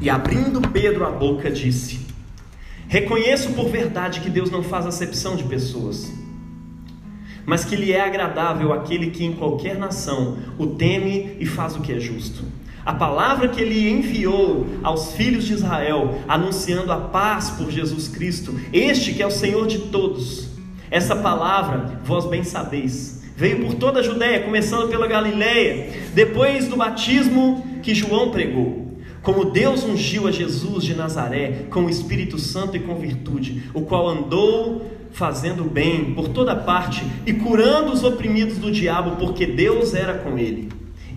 [0.00, 2.00] E abrindo Pedro a boca, disse:
[2.86, 6.12] Reconheço por verdade que Deus não faz acepção de pessoas,
[7.44, 11.80] mas que lhe é agradável aquele que em qualquer nação o teme e faz o
[11.80, 12.44] que é justo.
[12.86, 18.58] A palavra que ele enviou aos filhos de Israel, anunciando a paz por Jesus Cristo,
[18.72, 20.48] este que é o Senhor de todos.
[20.90, 26.76] Essa palavra, vós bem sabeis, veio por toda a Judéia, começando pela Galiléia, depois do
[26.76, 28.87] batismo que João pregou.
[29.22, 33.82] Como Deus ungiu a Jesus de Nazaré com o Espírito Santo e com virtude, o
[33.82, 39.94] qual andou fazendo bem por toda parte e curando os oprimidos do diabo, porque Deus
[39.94, 40.68] era com ele.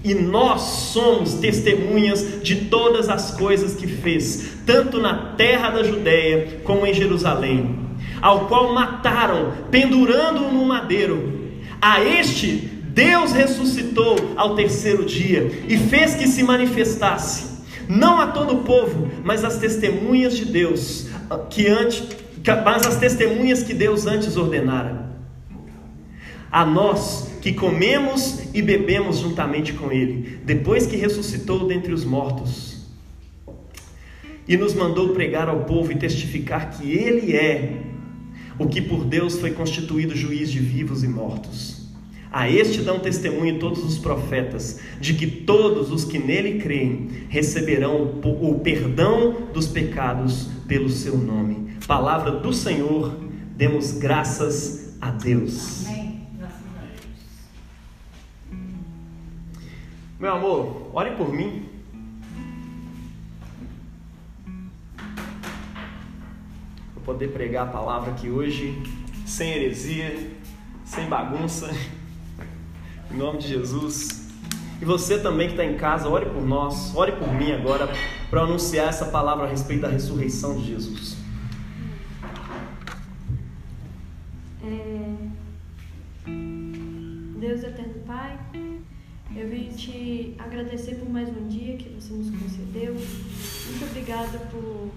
[0.04, 6.62] E nós somos testemunhas de todas as coisas que fez, tanto na terra da Judéia
[6.64, 7.80] como em Jerusalém,
[8.20, 11.40] ao qual mataram, pendurando-o no madeiro.
[11.80, 17.51] A este Deus ressuscitou ao terceiro dia e fez que se manifestasse,
[17.92, 21.08] não a todo o povo, mas as testemunhas de Deus,
[21.50, 22.04] que antes,
[22.64, 25.12] mas as testemunhas que Deus antes ordenara.
[26.50, 32.86] A nós que comemos e bebemos juntamente com Ele, depois que ressuscitou dentre os mortos,
[34.48, 37.82] e nos mandou pregar ao povo e testificar que Ele é
[38.58, 41.81] o que por Deus foi constituído juiz de vivos e mortos.
[42.32, 48.22] A este dão testemunho todos os profetas, de que todos os que nele creem receberão
[48.24, 51.76] o perdão dos pecados pelo seu nome.
[51.86, 53.18] Palavra do Senhor,
[53.58, 55.86] demos graças a Deus.
[55.86, 56.22] Amém.
[60.18, 61.66] Meu amor, ore por mim.
[66.94, 68.82] Vou poder pregar a palavra aqui hoje,
[69.26, 70.32] sem heresia,
[70.86, 71.76] sem bagunça,
[73.14, 74.22] em nome de Jesus.
[74.82, 77.88] E você também que está em casa, ore por nós, ore por mim agora,
[78.30, 81.18] para anunciar essa palavra a respeito da ressurreição de Jesus.
[84.64, 85.16] É...
[87.40, 88.40] Deus eterno Pai.
[89.36, 92.94] Eu vim te agradecer por mais um dia que você nos concedeu.
[92.94, 94.90] Muito obrigada por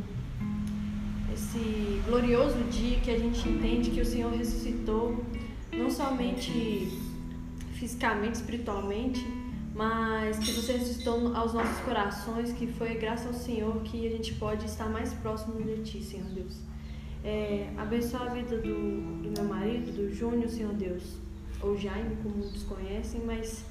[1.32, 5.24] esse glorioso dia que a gente entende que o Senhor ressuscitou,
[5.72, 7.03] não somente
[7.74, 9.24] fisicamente, espiritualmente,
[9.74, 14.34] mas que você ressuscitou aos nossos corações, que foi graças ao Senhor que a gente
[14.34, 16.60] pode estar mais próximo de Ti, Senhor Deus.
[17.24, 21.16] É, abençoa a vida do, do meu marido, do Júnior, Senhor Deus,
[21.60, 23.64] ou Jaime, como muitos conhecem, mas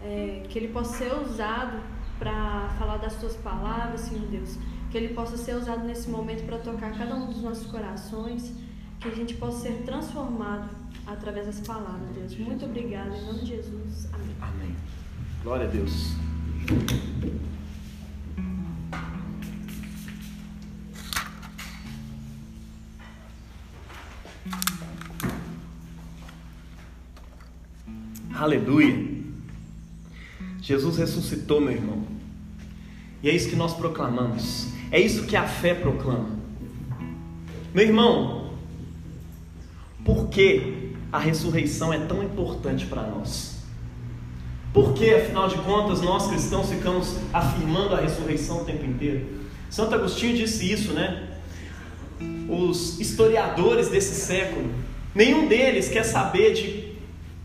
[0.00, 1.82] é, que ele possa ser usado
[2.18, 4.58] para falar das tuas palavras, Senhor Deus.
[4.90, 8.54] Que ele possa ser usado nesse momento para tocar cada um dos nossos corações.
[9.00, 10.68] Que a gente possa ser transformado
[11.08, 12.36] através das palavras, Deus.
[12.38, 14.08] Muito obrigada, em nome de Jesus.
[14.12, 14.36] Amém.
[14.40, 14.76] Amém.
[15.42, 16.14] Glória a Deus.
[28.34, 29.08] Aleluia.
[30.60, 32.04] Jesus ressuscitou, meu irmão.
[33.22, 34.68] E é isso que nós proclamamos.
[34.92, 36.38] É isso que a fé proclama.
[37.74, 38.52] Meu irmão,
[40.04, 40.77] por que
[41.12, 43.58] a ressurreição é tão importante para nós?
[44.72, 49.26] Por que, afinal de contas, nós cristãos ficamos afirmando a ressurreição o tempo inteiro?
[49.70, 51.28] Santo Agostinho disse isso, né?
[52.48, 54.70] Os historiadores desse século,
[55.14, 56.88] nenhum deles quer saber de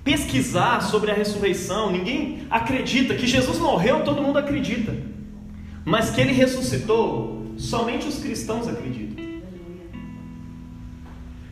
[0.03, 1.91] pesquisar sobre a ressurreição.
[1.91, 4.93] Ninguém acredita que Jesus morreu, todo mundo acredita.
[5.85, 9.22] Mas que ele ressuscitou, somente os cristãos acreditam.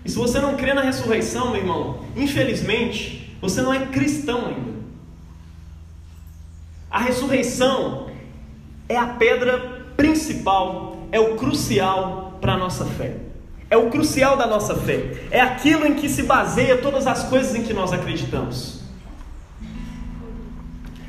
[0.03, 4.71] E se você não crê na ressurreição, meu irmão, infelizmente, você não é cristão ainda.
[6.89, 8.07] A ressurreição
[8.89, 13.17] é a pedra principal, é o crucial para a nossa fé.
[13.69, 15.27] É o crucial da nossa fé.
[15.31, 18.81] É aquilo em que se baseia todas as coisas em que nós acreditamos.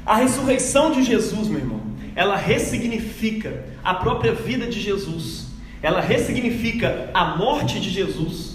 [0.07, 1.81] A ressurreição de Jesus, meu irmão,
[2.15, 5.49] ela ressignifica a própria vida de Jesus.
[5.83, 8.52] Ela ressignifica a morte de Jesus.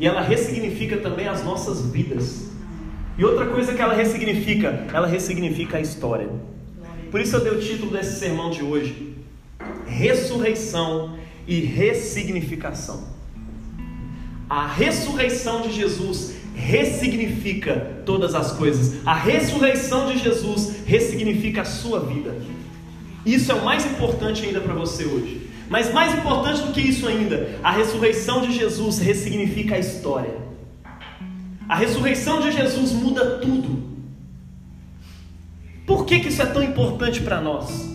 [0.00, 2.48] E ela ressignifica também as nossas vidas.
[3.18, 6.30] E outra coisa que ela ressignifica, ela ressignifica a história.
[7.10, 9.14] Por isso eu dei o título desse sermão de hoje:
[9.86, 13.08] Ressurreição e ressignificação.
[14.48, 19.06] A ressurreição de Jesus ressignifica todas as coisas.
[19.06, 22.34] A ressurreição de Jesus ressignifica a sua vida.
[23.24, 25.50] Isso é o mais importante ainda para você hoje.
[25.68, 30.34] Mas mais importante do que isso ainda, a ressurreição de Jesus ressignifica a história.
[31.68, 33.90] A ressurreição de Jesus muda tudo.
[35.86, 37.88] Por que, que isso é tão importante para nós?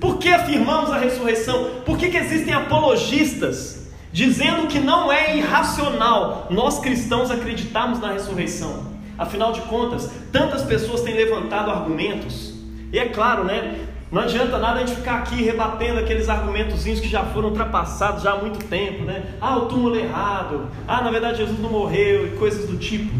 [0.00, 1.82] Por que afirmamos a ressurreição?
[1.86, 8.90] Por que, que existem apologistas dizendo que não é irracional nós cristãos acreditarmos na ressurreição?
[9.16, 12.52] Afinal de contas, tantas pessoas têm levantado argumentos,
[12.92, 13.86] e é claro, né?
[14.12, 18.32] Não adianta nada a gente ficar aqui rebatendo aqueles argumentozinhos que já foram ultrapassados já
[18.32, 19.36] há muito tempo, né?
[19.40, 20.68] Ah, o túmulo errado.
[20.86, 23.10] Ah, na verdade Jesus não morreu e coisas do tipo.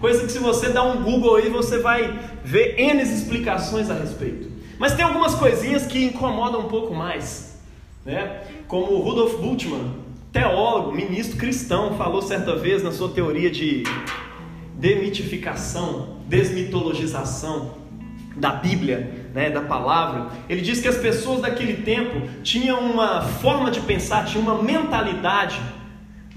[0.00, 4.48] Coisa que se você dá um Google aí, você vai ver N explicações a respeito.
[4.78, 7.60] Mas tem algumas coisinhas que incomodam um pouco mais,
[8.06, 8.42] né?
[8.68, 9.92] Como Rudolf Bultmann,
[10.32, 13.82] teólogo, ministro cristão, falou certa vez na sua teoria de
[14.74, 17.72] demitificação, desmitologização
[18.36, 23.70] da Bíblia, né, da palavra, ele diz que as pessoas daquele tempo tinham uma forma
[23.70, 25.60] de pensar, tinham uma mentalidade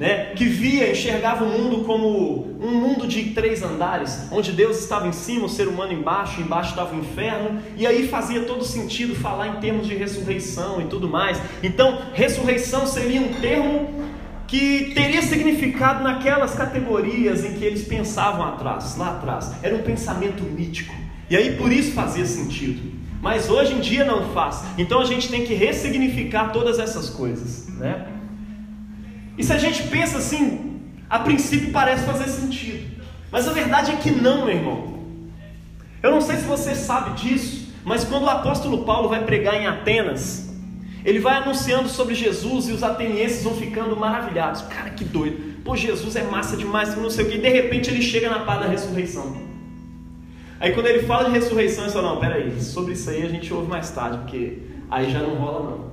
[0.02, 5.08] né, que via, enxergava o mundo como um mundo de três andares, onde Deus estava
[5.08, 9.14] em cima, o ser humano embaixo, embaixo estava o inferno, e aí fazia todo sentido
[9.14, 11.40] falar em termos de ressurreição e tudo mais.
[11.62, 14.02] Então, ressurreição seria um termo
[14.48, 19.54] que teria significado naquelas categorias em que eles pensavam atrás, lá atrás.
[19.62, 21.01] Era um pensamento mítico.
[21.32, 22.92] E aí por isso fazia sentido.
[23.22, 24.66] Mas hoje em dia não faz.
[24.78, 28.06] Então a gente tem que ressignificar todas essas coisas, né?
[29.38, 33.02] E se a gente pensa assim, a princípio parece fazer sentido.
[33.32, 35.00] Mas a verdade é que não, meu irmão.
[36.04, 39.68] Eu não sei se você sabe disso, mas quando o apóstolo Paulo vai pregar em
[39.68, 40.54] Atenas,
[41.06, 44.64] ele vai anunciando sobre Jesus e os atenienses vão ficando maravilhados.
[44.64, 45.62] Cara, que doido.
[45.64, 47.38] Pô, Jesus é massa demais, não sei o que.
[47.38, 49.51] E de repente ele chega na paz da ressurreição.
[50.62, 53.52] Aí quando ele fala de ressurreição, ele fala, não, peraí, sobre isso aí a gente
[53.52, 54.60] ouve mais tarde, porque
[54.92, 55.92] aí já não rola não.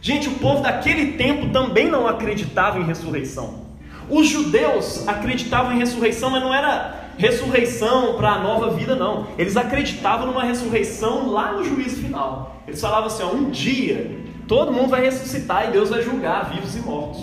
[0.00, 3.66] Gente, o povo daquele tempo também não acreditava em ressurreição.
[4.08, 9.26] Os judeus acreditavam em ressurreição, mas não era ressurreição para a nova vida, não.
[9.36, 12.62] Eles acreditavam numa ressurreição lá no juízo final.
[12.68, 16.76] Eles falavam assim: ó, um dia todo mundo vai ressuscitar e Deus vai julgar vivos
[16.76, 17.20] e mortos.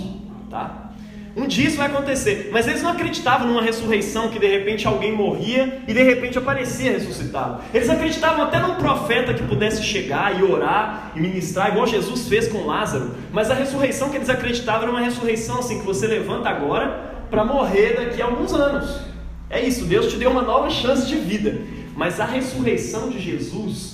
[0.49, 0.82] Tá?
[1.35, 5.11] Um dia isso vai acontecer, mas eles não acreditavam numa ressurreição que de repente alguém
[5.11, 7.63] morria e de repente aparecia ressuscitado.
[7.73, 12.47] Eles acreditavam até num profeta que pudesse chegar e orar e ministrar, igual Jesus fez
[12.47, 13.15] com Lázaro.
[13.31, 17.43] Mas a ressurreição que eles acreditavam era uma ressurreição assim que você levanta agora para
[17.43, 18.99] morrer daqui a alguns anos.
[19.49, 21.61] É isso, Deus te deu uma nova chance de vida.
[21.95, 23.92] Mas a ressurreição de Jesus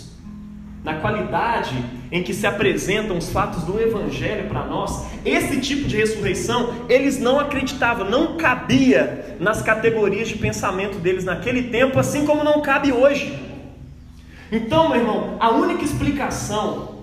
[0.83, 1.75] na qualidade
[2.11, 7.19] em que se apresentam os fatos do Evangelho para nós, esse tipo de ressurreição eles
[7.19, 12.91] não acreditavam, não cabia nas categorias de pensamento deles naquele tempo, assim como não cabe
[12.91, 13.37] hoje.
[14.51, 16.97] Então, meu irmão, a única explicação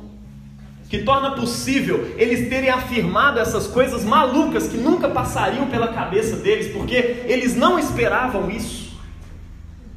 [0.88, 6.72] que torna possível eles terem afirmado essas coisas malucas que nunca passariam pela cabeça deles,
[6.72, 8.96] porque eles não esperavam isso.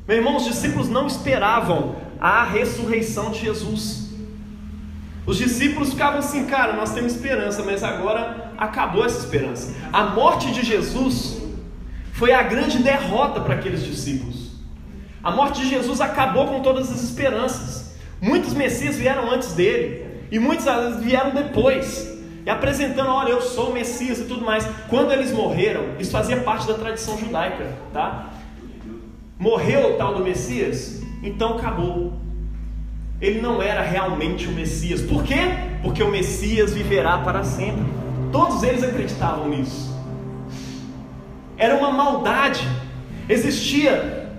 [0.07, 4.09] Meu irmão, os discípulos não esperavam a ressurreição de Jesus.
[5.25, 9.75] Os discípulos ficavam assim, cara, nós temos esperança, mas agora acabou essa esperança.
[9.93, 11.41] A morte de Jesus
[12.13, 14.49] foi a grande derrota para aqueles discípulos.
[15.23, 17.93] A morte de Jesus acabou com todas as esperanças.
[18.21, 20.65] Muitos Messias vieram antes dele e muitos
[21.01, 22.17] vieram depois.
[22.45, 24.67] E apresentando, olha, eu sou o Messias e tudo mais.
[24.89, 28.29] Quando eles morreram, isso fazia parte da tradição judaica, tá?
[29.37, 32.13] Morreu o tal do Messias, então acabou.
[33.21, 35.01] Ele não era realmente o Messias.
[35.01, 35.35] Por quê?
[35.81, 37.85] Porque o Messias viverá para sempre.
[38.31, 39.93] Todos eles acreditavam nisso.
[41.57, 42.65] Era uma maldade.
[43.27, 44.29] Existia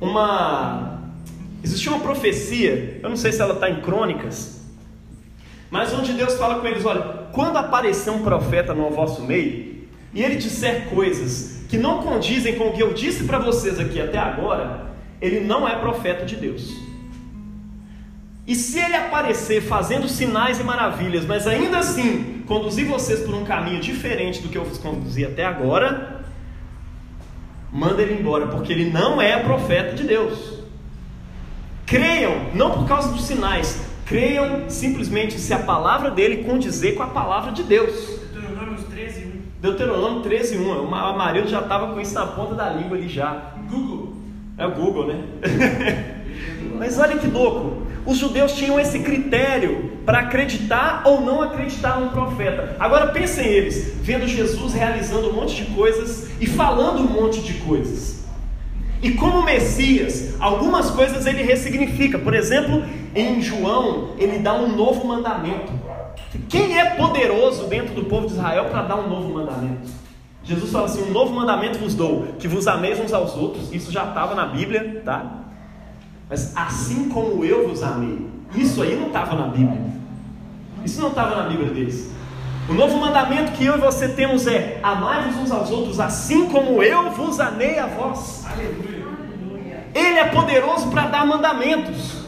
[0.00, 0.88] uma
[1.62, 4.64] existia uma profecia, eu não sei se ela está em crônicas,
[5.70, 10.22] mas onde Deus fala com eles: olha, quando aparecer um profeta no vosso meio, e
[10.22, 14.18] ele disser coisas que não condizem com o que eu disse para vocês aqui até
[14.18, 14.87] agora,
[15.20, 16.88] ele não é profeta de Deus.
[18.46, 23.44] E se ele aparecer fazendo sinais e maravilhas, mas ainda assim conduzir vocês por um
[23.44, 26.24] caminho diferente do que eu vos conduzi até agora,
[27.70, 30.60] manda ele embora, porque ele não é profeta de Deus.
[31.84, 37.08] Creiam, não por causa dos sinais, creiam simplesmente se a palavra dele condizer com a
[37.08, 38.18] palavra de Deus.
[38.32, 39.42] Deuteronômio 13, 1.
[39.60, 40.88] Deuteronômio 13, 1.
[40.88, 43.52] O Amarildo já estava com isso na ponta da língua ali já.
[43.68, 44.17] Google.
[44.58, 45.22] É o Google, né?
[46.76, 47.86] Mas olha que louco.
[48.04, 52.76] Os judeus tinham esse critério para acreditar ou não acreditar num profeta.
[52.80, 57.54] Agora pensem eles, vendo Jesus realizando um monte de coisas e falando um monte de
[57.54, 58.24] coisas.
[59.00, 62.18] E como Messias, algumas coisas ele ressignifica.
[62.18, 62.82] Por exemplo,
[63.14, 65.72] em João, ele dá um novo mandamento.
[66.48, 69.88] Quem é poderoso dentro do povo de Israel para dar um novo mandamento?
[70.48, 73.70] Jesus fala assim: Um novo mandamento vos dou, que vos ameis uns aos outros.
[73.70, 75.44] Isso já estava na Bíblia, tá?
[76.28, 79.80] Mas assim como eu vos amei, isso aí não estava na Bíblia.
[80.82, 82.10] Isso não estava na Bíblia deles.
[82.66, 86.82] O novo mandamento que eu e você temos é: amai-vos uns aos outros, assim como
[86.82, 88.46] eu vos amei a vós.
[88.50, 89.06] Aleluia.
[89.94, 92.24] Ele é poderoso para dar mandamentos.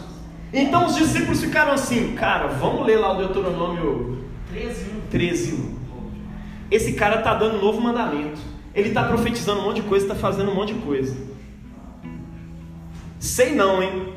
[0.52, 4.84] Então os discípulos ficaram assim, cara, vamos ler lá o Deuteronômio 13.
[5.10, 5.79] 13.
[6.70, 8.40] Esse cara está dando um novo mandamento.
[8.74, 11.16] Ele está profetizando um monte de coisa, está fazendo um monte de coisa.
[13.18, 14.14] Sei não, hein?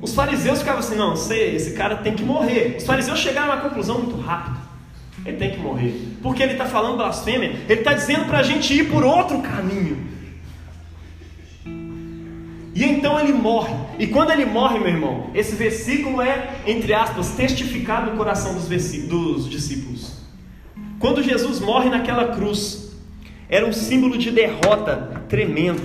[0.00, 2.76] Os fariseus ficavam assim, não, sei, esse cara tem que morrer.
[2.78, 4.56] Os fariseus chegaram uma conclusão muito rápida.
[5.24, 5.94] Ele tem que morrer.
[6.22, 7.50] Porque ele está falando blasfêmia.
[7.68, 10.10] Ele está dizendo para a gente ir por outro caminho.
[12.74, 13.74] E então ele morre.
[13.98, 18.66] E quando ele morre, meu irmão, esse versículo é, entre aspas, testificado no coração dos,
[18.66, 20.21] dos discípulos.
[21.02, 22.92] Quando Jesus morre naquela cruz,
[23.48, 25.82] era um símbolo de derrota tremendo.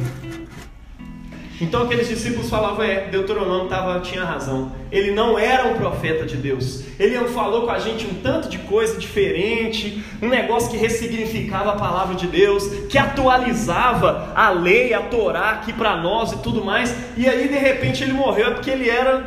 [1.59, 4.71] Então aqueles discípulos falavam, é, Deuteronômio tava, tinha razão.
[4.91, 6.83] Ele não era um profeta de Deus.
[6.99, 11.75] Ele falou com a gente um tanto de coisa diferente, um negócio que ressignificava a
[11.77, 16.95] palavra de Deus, que atualizava a lei, a Torá aqui para nós e tudo mais.
[17.17, 19.25] E aí de repente ele morreu porque ele era,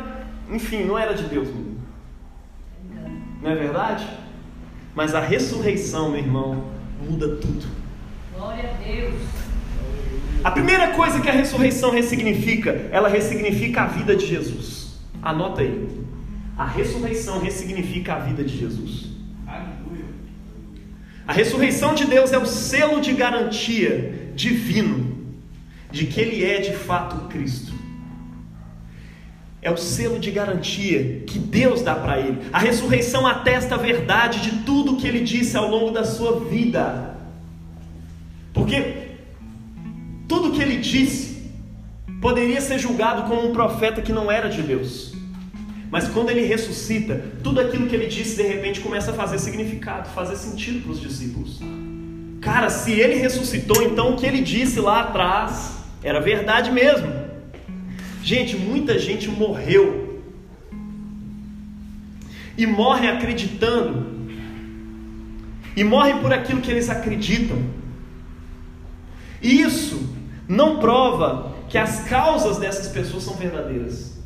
[0.49, 1.49] enfim, não era de Deus.
[3.43, 4.07] Não é verdade?
[4.93, 6.65] Mas a ressurreição, meu irmão,
[7.07, 7.65] muda tudo.
[8.35, 9.15] Glória a Deus.
[10.43, 14.99] A primeira coisa que a ressurreição ressignifica, ela ressignifica a vida de Jesus.
[15.21, 15.87] Anota aí.
[16.57, 19.11] A ressurreição ressignifica a vida de Jesus.
[21.27, 25.15] A ressurreição de Deus é o selo de garantia divino
[25.91, 27.70] de que Ele é de fato Cristo.
[29.61, 32.39] É o selo de garantia que Deus dá para ele.
[32.51, 37.15] A ressurreição atesta a verdade de tudo que ele disse ao longo da sua vida.
[38.53, 39.11] Porque
[40.27, 41.51] tudo que ele disse
[42.19, 45.13] poderia ser julgado como um profeta que não era de Deus.
[45.91, 50.09] Mas quando ele ressuscita, tudo aquilo que ele disse de repente começa a fazer significado,
[50.09, 51.59] fazer sentido para os discípulos.
[52.39, 57.20] Cara, se ele ressuscitou, então o que ele disse lá atrás era verdade mesmo.
[58.23, 60.21] Gente, muita gente morreu
[62.57, 64.11] e morre acreditando,
[65.75, 67.57] e morre por aquilo que eles acreditam.
[69.41, 70.15] E isso
[70.47, 74.19] não prova que as causas dessas pessoas são verdadeiras.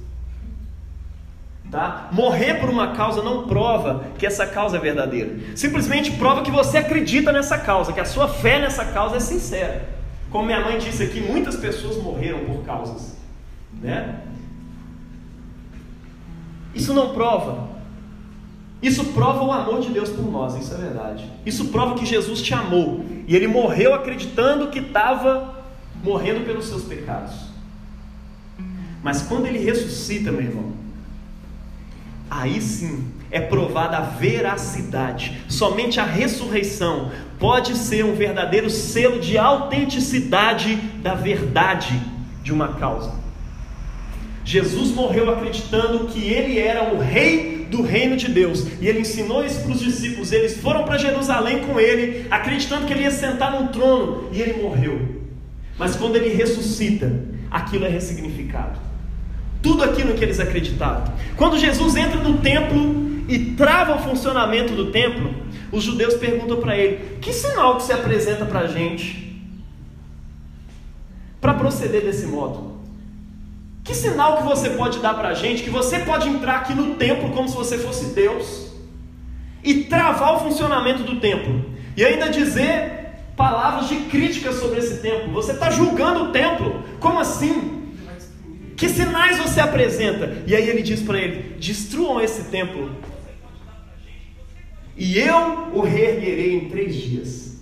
[1.71, 2.09] Tá?
[2.11, 5.37] Morrer por uma causa não prova que essa causa é verdadeira.
[5.55, 9.87] Simplesmente prova que você acredita nessa causa, que a sua fé nessa causa é sincera.
[10.29, 13.14] Como minha mãe disse aqui, muitas pessoas morreram por causas.
[13.85, 14.19] Né?
[16.73, 17.69] Isso não prova.
[18.81, 21.31] Isso prova o amor de Deus por nós, isso é verdade.
[21.45, 23.05] Isso prova que Jesus te amou.
[23.27, 25.63] E ele morreu acreditando que estava
[26.03, 27.33] morrendo pelos seus pecados.
[29.01, 30.73] Mas quando ele ressuscita, meu irmão,
[32.29, 35.43] aí sim é provada a veracidade.
[35.47, 42.01] Somente a ressurreição pode ser um verdadeiro selo de autenticidade da verdade
[42.43, 43.25] de uma causa.
[44.45, 49.43] Jesus morreu acreditando que ele era o rei do reino de Deus, e ele ensinou
[49.43, 50.31] isso para os discípulos.
[50.31, 54.61] Eles foram para Jerusalém com ele, acreditando que ele ia sentar num trono, e ele
[54.61, 55.01] morreu.
[55.79, 57.11] Mas quando ele ressuscita,
[57.49, 58.79] aquilo é ressignificado.
[59.63, 61.11] Tudo aquilo que eles acreditavam.
[61.35, 65.33] Quando Jesus entra no templo e trava o funcionamento do templo,
[65.71, 69.41] os judeus perguntam para ele: que sinal que se apresenta para a gente
[71.41, 72.75] para proceder desse modo?
[73.85, 76.95] Que sinal que você pode dar para a gente que você pode entrar aqui no
[76.95, 78.71] templo como se você fosse Deus
[79.63, 81.63] e travar o funcionamento do templo
[81.95, 83.05] e ainda dizer
[83.37, 85.31] palavras de crítica sobre esse templo.
[85.33, 86.83] Você está julgando o templo.
[86.99, 87.93] Como assim?
[88.75, 90.43] Que sinais você apresenta?
[90.47, 92.89] E aí ele diz para ele: destruam esse templo.
[94.97, 97.61] E eu o reerguerei em três dias.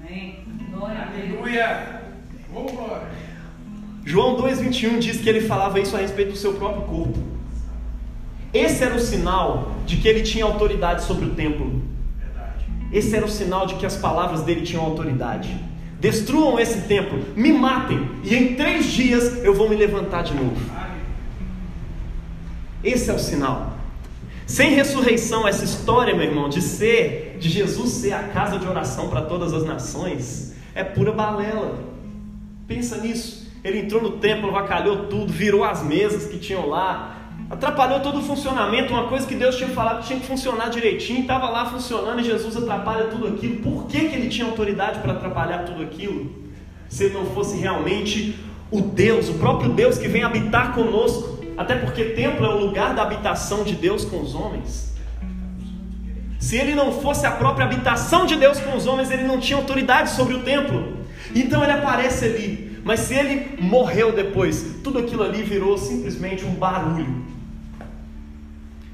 [0.00, 0.44] Amém.
[0.72, 2.02] Glória Aleluia.
[4.04, 7.18] João 2,21 diz que ele falava isso a respeito do seu próprio corpo.
[8.52, 11.80] Esse era o sinal de que ele tinha autoridade sobre o templo.
[12.92, 15.56] Esse era o sinal de que as palavras dele tinham autoridade.
[15.98, 20.60] Destruam esse templo, me matem, e em três dias eu vou me levantar de novo.
[22.82, 23.78] Esse é o sinal.
[24.44, 29.08] Sem ressurreição, essa história, meu irmão, de ser, de Jesus ser a casa de oração
[29.08, 31.78] para todas as nações, é pura balela.
[32.66, 33.41] Pensa nisso.
[33.64, 38.22] Ele entrou no templo, vacalhou tudo, virou as mesas que tinham lá, Atrapalhou todo o
[38.22, 42.18] funcionamento, uma coisa que Deus tinha falado que tinha que funcionar direitinho, estava lá funcionando
[42.20, 43.56] e Jesus atrapalha tudo aquilo.
[43.56, 46.34] Por que, que ele tinha autoridade para atrapalhar tudo aquilo?
[46.88, 48.38] Se ele não fosse realmente
[48.70, 51.44] o Deus, o próprio Deus que vem habitar conosco.
[51.54, 54.94] Até porque templo é o lugar da habitação de Deus com os homens.
[56.38, 59.58] Se ele não fosse a própria habitação de Deus com os homens, ele não tinha
[59.58, 60.96] autoridade sobre o templo.
[61.34, 62.71] Então ele aparece ali.
[62.84, 67.24] Mas se ele morreu depois, tudo aquilo ali virou simplesmente um barulho.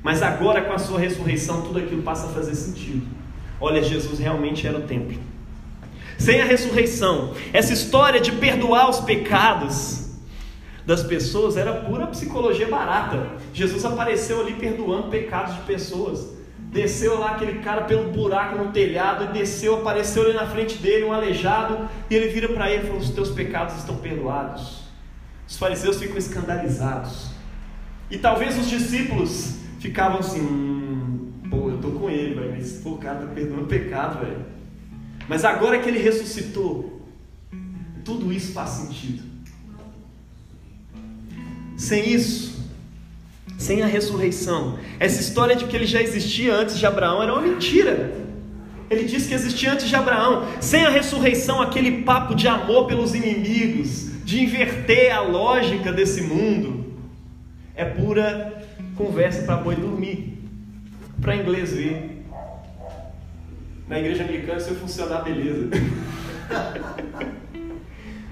[0.02, 3.07] Mas agora, com a sua ressurreição, tudo aquilo passa a fazer sentido.
[3.61, 5.18] Olha, Jesus realmente era o templo.
[6.18, 10.09] Sem a ressurreição, essa história de perdoar os pecados
[10.85, 13.28] das pessoas era pura psicologia barata.
[13.52, 16.38] Jesus apareceu ali perdoando pecados de pessoas.
[16.70, 21.04] Desceu lá aquele cara pelo buraco no telhado e desceu, apareceu ali na frente dele
[21.04, 24.82] um aleijado e ele vira para ele e falou: Os teus pecados estão perdoados.
[25.46, 27.30] Os fariseus ficam escandalizados.
[28.10, 32.56] E talvez os discípulos ficavam assim: hum, Pô, eu tô com ele, velho.
[32.56, 34.44] Esse pô, cara tá perdoando pecado, velho.
[35.26, 37.02] Mas agora que ele ressuscitou,
[38.04, 39.22] tudo isso faz sentido.
[41.76, 42.57] Sem isso,
[43.58, 44.78] sem a ressurreição.
[45.00, 48.14] Essa história de que ele já existia antes de Abraão era uma mentira.
[48.88, 50.46] Ele disse que existia antes de Abraão.
[50.60, 56.86] Sem a ressurreição, aquele papo de amor pelos inimigos, de inverter a lógica desse mundo,
[57.74, 58.62] é pura
[58.96, 60.38] conversa para boi dormir,
[61.20, 62.24] para inglês ver.
[63.88, 65.68] Na igreja americana, se eu funcionar, beleza.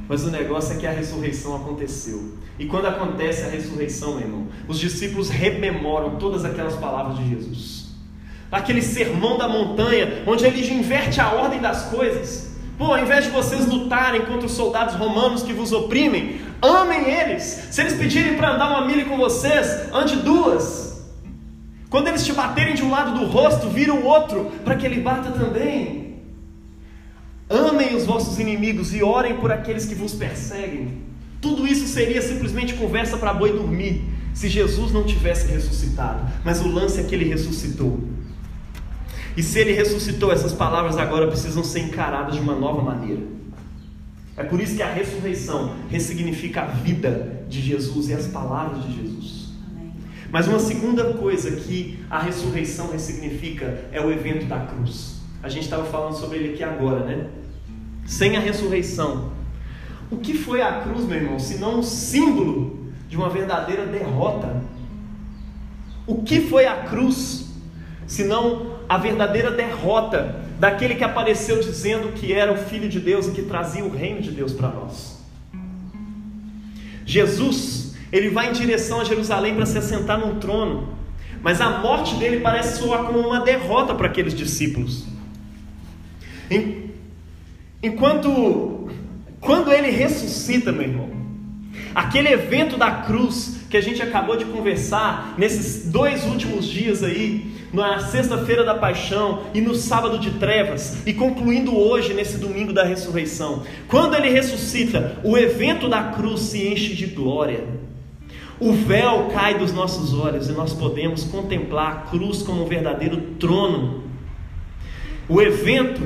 [0.09, 2.37] Mas o negócio é que a ressurreição aconteceu.
[2.59, 7.87] E quando acontece a ressurreição, irmão, os discípulos rememoram todas aquelas palavras de Jesus.
[8.51, 12.57] Aquele sermão da montanha, onde ele inverte a ordem das coisas.
[12.79, 17.43] Pô, ao invés de vocês lutarem contra os soldados romanos que vos oprimem, amem eles.
[17.71, 20.87] Se eles pedirem para andar uma milha com vocês, ande duas.
[21.91, 25.01] Quando eles te baterem de um lado do rosto, vira o outro, para que ele
[25.01, 26.17] bata também.
[27.49, 31.03] Amem os vossos inimigos e orem por aqueles que vos perseguem.
[31.41, 36.31] Tudo isso seria simplesmente conversa para boi dormir, se Jesus não tivesse ressuscitado.
[36.45, 38.01] Mas o lance é que ele ressuscitou.
[39.37, 43.23] E se ele ressuscitou, essas palavras agora precisam ser encaradas de uma nova maneira.
[44.37, 48.97] É por isso que a ressurreição ressignifica a vida de Jesus e as palavras de
[48.97, 49.47] Jesus.
[50.31, 55.17] Mas uma segunda coisa que a ressurreição ressignifica é o evento da cruz.
[55.43, 57.27] A gente estava falando sobre ele aqui agora, né?
[58.05, 59.33] Sem a ressurreição,
[60.11, 64.63] o que foi a cruz, meu irmão, se não um símbolo de uma verdadeira derrota?
[66.07, 67.49] O que foi a cruz,
[68.07, 73.27] se não a verdadeira derrota daquele que apareceu dizendo que era o Filho de Deus
[73.27, 75.17] e que trazia o reino de Deus para nós?
[77.05, 80.89] Jesus, ele vai em direção a Jerusalém para se assentar num trono,
[81.43, 85.05] mas a morte dele parece soar como uma derrota para aqueles discípulos.
[87.83, 88.91] Enquanto
[89.47, 91.09] quando ele ressuscita, meu irmão,
[91.95, 97.55] aquele evento da cruz que a gente acabou de conversar nesses dois últimos dias aí,
[97.73, 102.83] na sexta-feira da paixão e no sábado de trevas, e concluindo hoje nesse domingo da
[102.83, 107.65] ressurreição, quando ele ressuscita, o evento da cruz se enche de glória.
[108.59, 113.21] O véu cai dos nossos olhos e nós podemos contemplar a cruz como um verdadeiro
[113.39, 114.05] trono.
[115.29, 116.03] O evento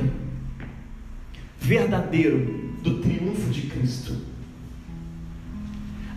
[1.59, 3.30] verdadeiro do triunfo.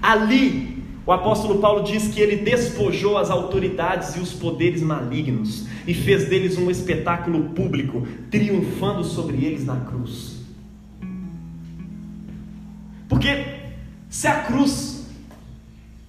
[0.03, 5.93] Ali, o apóstolo Paulo diz que ele despojou as autoridades e os poderes malignos e
[5.93, 10.41] fez deles um espetáculo público, triunfando sobre eles na cruz.
[13.07, 13.45] Porque
[14.09, 15.07] se a cruz,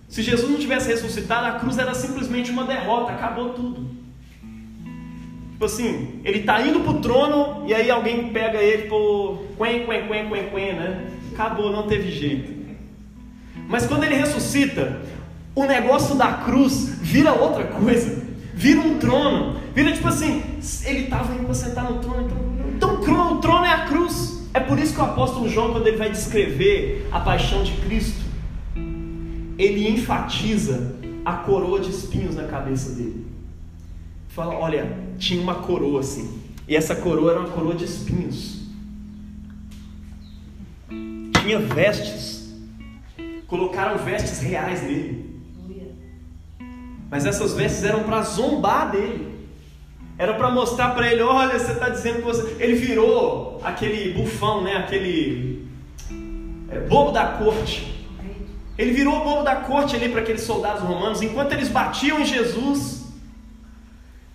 [0.09, 3.88] se Jesus não tivesse ressuscitado, a cruz era simplesmente uma derrota, acabou tudo.
[5.52, 9.87] Tipo assim, ele está indo para o trono e aí alguém pega ele por quen,
[9.87, 11.11] quen, quen, quen, quen, né?
[11.33, 12.63] Acabou, não teve jeito.
[13.68, 15.00] Mas quando ele ressuscita,
[15.55, 18.24] o negócio da cruz vira outra coisa.
[18.55, 19.57] Vira um trono.
[19.74, 20.42] Vira tipo assim,
[20.85, 22.27] ele estava indo para sentar no trono,
[22.77, 24.48] então, então o trono é a cruz.
[24.55, 28.22] É por isso que o apóstolo João, quando ele vai descrever a paixão de Cristo,
[29.59, 33.27] ele enfatiza a coroa de espinhos na cabeça dele.
[34.29, 36.38] Fala, olha, tinha uma coroa assim.
[36.68, 38.62] E essa coroa era uma coroa de espinhos.
[41.42, 42.43] Tinha vestes.
[43.46, 45.24] Colocaram vestes reais nele.
[47.11, 49.35] Mas essas vestes eram para zombar dele.
[50.16, 52.57] Era para mostrar para ele, olha, você está dizendo que você.
[52.59, 54.76] Ele virou aquele bufão, né?
[54.76, 55.68] Aquele
[56.70, 57.92] é, bobo da corte.
[58.76, 61.22] Ele virou o bobo da corte ali para aqueles soldados romanos.
[61.22, 63.04] Enquanto eles batiam em Jesus,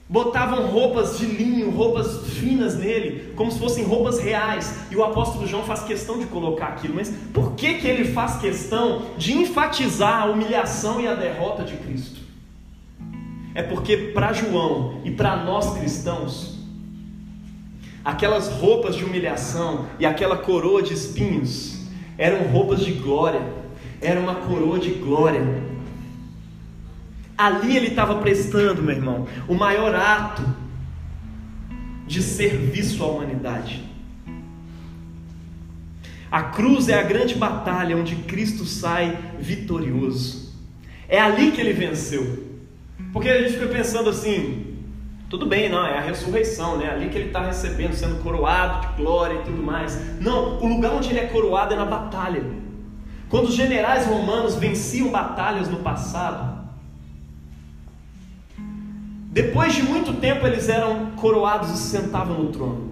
[0.09, 4.79] botavam roupas de linho, roupas finas nele, como se fossem roupas reais.
[4.89, 6.95] E o apóstolo João faz questão de colocar aquilo.
[6.95, 11.77] Mas por que, que ele faz questão de enfatizar a humilhação e a derrota de
[11.77, 12.19] Cristo?
[13.59, 16.57] é porque para João e para nós cristãos,
[18.05, 21.81] aquelas roupas de humilhação e aquela coroa de espinhos
[22.17, 23.41] eram roupas de glória,
[24.01, 25.41] era uma coroa de glória.
[27.39, 30.43] Ali ele estava prestando, meu irmão, o maior ato
[32.05, 33.81] de serviço à humanidade.
[36.29, 40.53] A cruz é a grande batalha onde Cristo sai vitorioso.
[41.07, 42.45] É ali que ele venceu.
[43.13, 44.75] Porque a gente fica pensando assim,
[45.29, 46.91] tudo bem, não, é a ressurreição, né?
[46.91, 50.19] Ali que ele está recebendo, sendo coroado de glória e tudo mais.
[50.19, 52.43] Não, o lugar onde ele é coroado é na batalha.
[53.29, 56.58] Quando os generais romanos venciam batalhas no passado,
[59.31, 62.89] depois de muito tempo eles eram coroados e se sentavam no trono.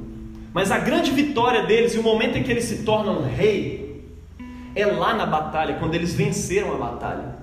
[0.53, 4.05] Mas a grande vitória deles e o momento em que eles se tornam rei
[4.75, 7.37] é lá na batalha, quando eles venceram a batalha.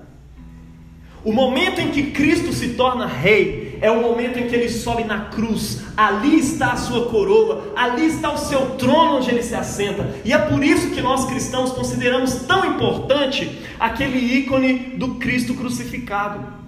[1.25, 5.03] O momento em que Cristo se torna rei é o momento em que ele sobe
[5.03, 5.81] na cruz.
[5.97, 10.07] Ali está a sua coroa, ali está o seu trono onde ele se assenta.
[10.23, 16.64] E é por isso que nós cristãos consideramos tão importante aquele ícone do Cristo crucificado.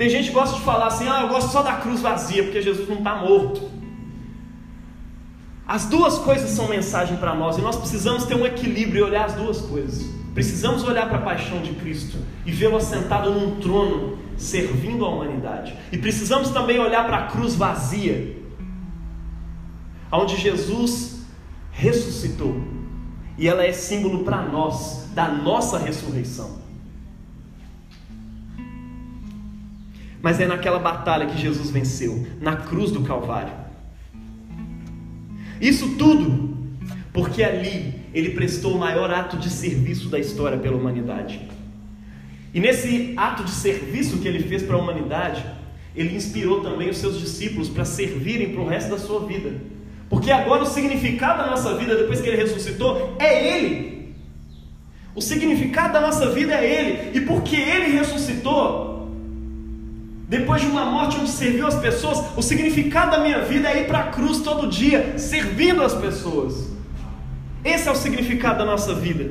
[0.00, 2.62] Tem gente que gosta de falar assim: ah, eu gosto só da cruz vazia, porque
[2.62, 3.70] Jesus não está morto.
[5.68, 9.26] As duas coisas são mensagem para nós e nós precisamos ter um equilíbrio e olhar
[9.26, 10.08] as duas coisas.
[10.32, 15.76] Precisamos olhar para a paixão de Cristo e vê-lo assentado num trono, servindo a humanidade.
[15.92, 18.38] E precisamos também olhar para a cruz vazia,
[20.10, 21.26] onde Jesus
[21.72, 22.58] ressuscitou.
[23.36, 26.59] E ela é símbolo para nós da nossa ressurreição.
[30.22, 33.52] Mas é naquela batalha que Jesus venceu, na cruz do Calvário.
[35.60, 36.58] Isso tudo
[37.12, 41.40] porque ali ele prestou o maior ato de serviço da história pela humanidade.
[42.52, 45.44] E nesse ato de serviço que ele fez para a humanidade,
[45.94, 49.52] ele inspirou também os seus discípulos para servirem para o resto da sua vida.
[50.08, 54.12] Porque agora o significado da nossa vida, depois que ele ressuscitou, é Ele.
[55.14, 57.18] O significado da nossa vida é Ele.
[57.18, 58.89] E porque Ele ressuscitou,
[60.30, 63.88] depois de uma morte onde serviu as pessoas, o significado da minha vida é ir
[63.88, 66.70] para a cruz todo dia, servindo as pessoas.
[67.64, 69.28] Esse é o significado da nossa vida.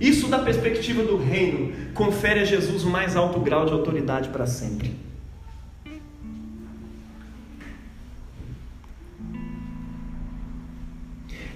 [0.00, 4.46] Isso, da perspectiva do reino, confere a Jesus o mais alto grau de autoridade para
[4.46, 4.94] sempre.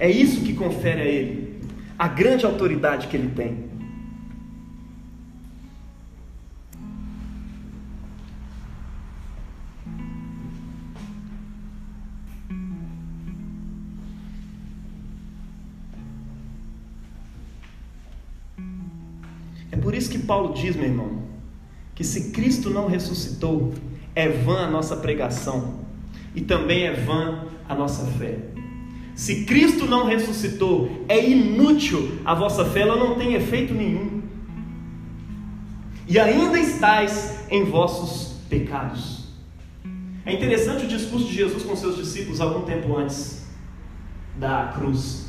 [0.01, 1.63] É isso que confere a ele
[1.97, 3.72] a grande autoridade que ele tem.
[20.63, 21.23] Diz, meu irmão,
[21.95, 23.75] que se Cristo não ressuscitou,
[24.15, 25.81] é vã a nossa pregação
[26.35, 28.39] e também é vã a nossa fé.
[29.15, 34.23] Se Cristo não ressuscitou, é inútil a vossa fé, ela não tem efeito nenhum.
[36.09, 39.29] E ainda estáis em vossos pecados.
[40.25, 43.47] É interessante o discurso de Jesus com seus discípulos algum tempo antes
[44.37, 45.27] da cruz.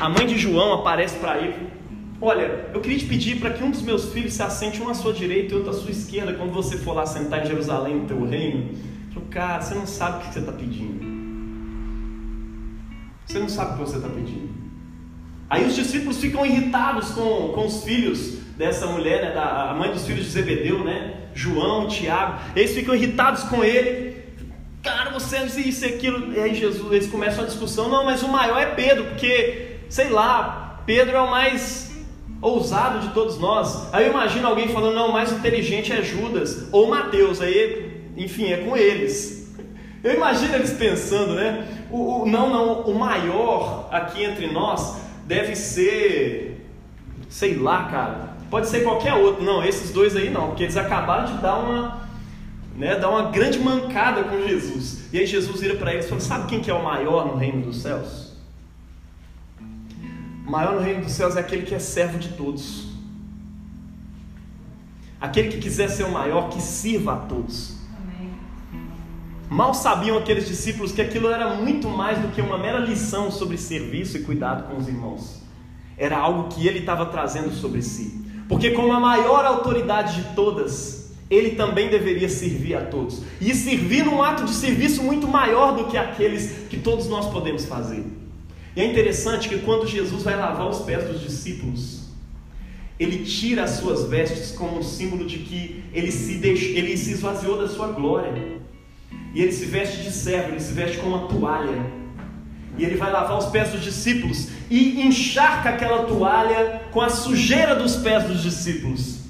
[0.00, 1.65] A mãe de João aparece para ele
[2.20, 4.94] Olha, eu queria te pedir para que um dos meus filhos se assente um à
[4.94, 8.06] sua direita e outro à sua esquerda quando você for lá sentar em Jerusalém, no
[8.06, 8.70] teu reino.
[9.30, 11.04] Cara, você não sabe o que você está pedindo.
[13.26, 14.48] Você não sabe o que você está pedindo.
[15.50, 19.92] Aí os discípulos ficam irritados com, com os filhos dessa mulher, né, da, a mãe
[19.92, 21.28] dos filhos de Zebedeu, né?
[21.34, 22.40] João, Tiago.
[22.54, 24.24] Eles ficam irritados com ele.
[24.82, 26.32] Cara, você é isso e aquilo.
[26.32, 27.90] E aí Jesus, eles começam a discussão.
[27.90, 31.85] Não, mas o maior é Pedro, porque, sei lá, Pedro é o mais
[32.40, 33.92] ousado de todos nós.
[33.92, 38.58] Aí eu imagino alguém falando, não, mais inteligente é Judas ou Mateus, aí, enfim, é
[38.58, 39.54] com eles.
[40.02, 41.66] Eu imagino eles pensando, né?
[41.90, 46.64] O, o, não, não, o maior aqui entre nós deve ser,
[47.28, 49.42] sei lá, cara, pode ser qualquer outro.
[49.42, 52.06] Não, esses dois aí não, porque eles acabaram de dar uma,
[52.76, 55.08] né, dar uma grande mancada com Jesus.
[55.12, 57.36] E aí Jesus vira para eles e fala: Sabe quem que é o maior no
[57.36, 58.25] reino dos céus?
[60.46, 62.86] Maior no reino dos céus é aquele que é servo de todos.
[65.20, 67.76] Aquele que quiser ser o maior, que sirva a todos.
[67.98, 68.30] Amém.
[69.50, 73.58] Mal sabiam aqueles discípulos que aquilo era muito mais do que uma mera lição sobre
[73.58, 75.42] serviço e cuidado com os irmãos.
[75.98, 78.24] Era algo que ele estava trazendo sobre si.
[78.48, 83.22] Porque, como a maior autoridade de todas, ele também deveria servir a todos.
[83.40, 87.64] E servir num ato de serviço muito maior do que aqueles que todos nós podemos
[87.64, 88.04] fazer.
[88.76, 92.02] E é interessante que quando Jesus vai lavar os pés dos discípulos,
[93.00, 97.12] ele tira as suas vestes como um símbolo de que ele se, deixou, ele se
[97.12, 98.60] esvaziou da sua glória.
[99.34, 101.86] E ele se veste de servo, ele se veste com uma toalha.
[102.76, 107.74] E ele vai lavar os pés dos discípulos e encharca aquela toalha com a sujeira
[107.74, 109.20] dos pés dos discípulos.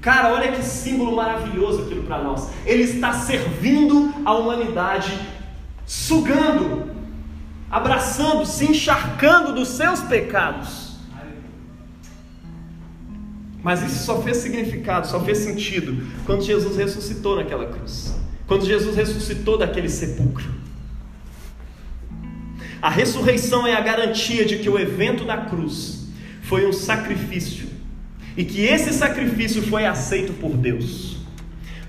[0.00, 2.50] Cara, olha que símbolo maravilhoso aquilo para nós.
[2.66, 5.16] Ele está servindo a humanidade,
[5.86, 6.93] sugando,
[7.74, 10.94] abraçando, se encharcando dos seus pecados.
[13.64, 18.14] Mas isso só fez significado, só fez sentido quando Jesus ressuscitou naquela cruz.
[18.46, 20.44] Quando Jesus ressuscitou daquele sepulcro.
[22.80, 26.06] A ressurreição é a garantia de que o evento da cruz
[26.42, 27.68] foi um sacrifício
[28.36, 31.16] e que esse sacrifício foi aceito por Deus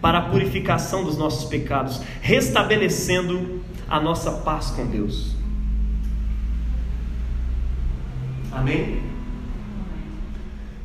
[0.01, 5.34] para a purificação dos nossos pecados, restabelecendo a nossa paz com Deus.
[8.55, 9.03] Amém?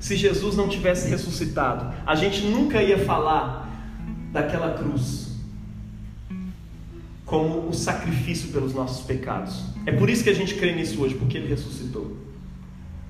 [0.00, 3.68] Se Jesus não tivesse ressuscitado, a gente nunca ia falar
[4.32, 5.30] daquela cruz
[7.24, 9.62] como o sacrifício pelos nossos pecados.
[9.86, 12.16] É por isso que a gente crê nisso hoje, porque ele ressuscitou.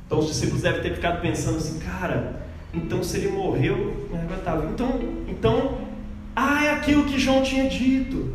[0.06, 2.42] Então os discípulos devem ter ficado pensando assim, cara,
[2.74, 4.08] então se ele morreu,
[4.72, 5.78] então, então,
[6.36, 8.34] ah, é aquilo que João tinha dito.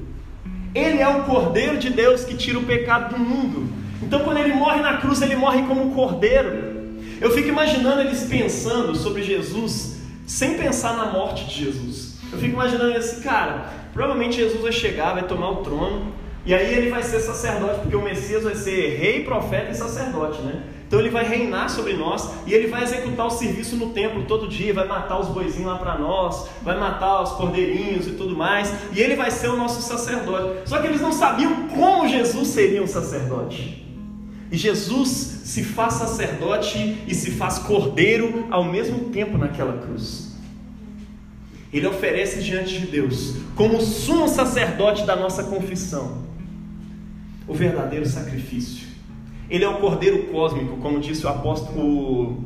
[0.73, 3.84] Ele é o Cordeiro de Deus que tira o pecado do mundo.
[4.01, 6.75] Então quando ele morre na cruz, ele morre como um cordeiro.
[7.21, 12.17] Eu fico imaginando eles pensando sobre Jesus sem pensar na morte de Jesus.
[12.31, 16.13] Eu fico imaginando assim, cara, provavelmente Jesus vai chegar, vai tomar o trono,
[16.45, 20.41] e aí ele vai ser sacerdote, porque o Messias vai ser rei, profeta e sacerdote,
[20.41, 20.63] né?
[20.87, 24.47] Então ele vai reinar sobre nós e ele vai executar o serviço no templo todo
[24.47, 28.71] dia, vai matar os boizinhos lá para nós, vai matar os cordeirinhos e tudo mais,
[28.93, 30.69] e ele vai ser o nosso sacerdote.
[30.69, 33.84] Só que eles não sabiam como Jesus seria um sacerdote.
[34.51, 40.35] E Jesus se faz sacerdote e se faz cordeiro ao mesmo tempo naquela cruz.
[41.73, 46.23] Ele oferece diante de Deus, como sumo sacerdote da nossa confissão,
[47.47, 48.87] o verdadeiro sacrifício.
[49.49, 52.45] Ele é o cordeiro cósmico, como disse o apóstolo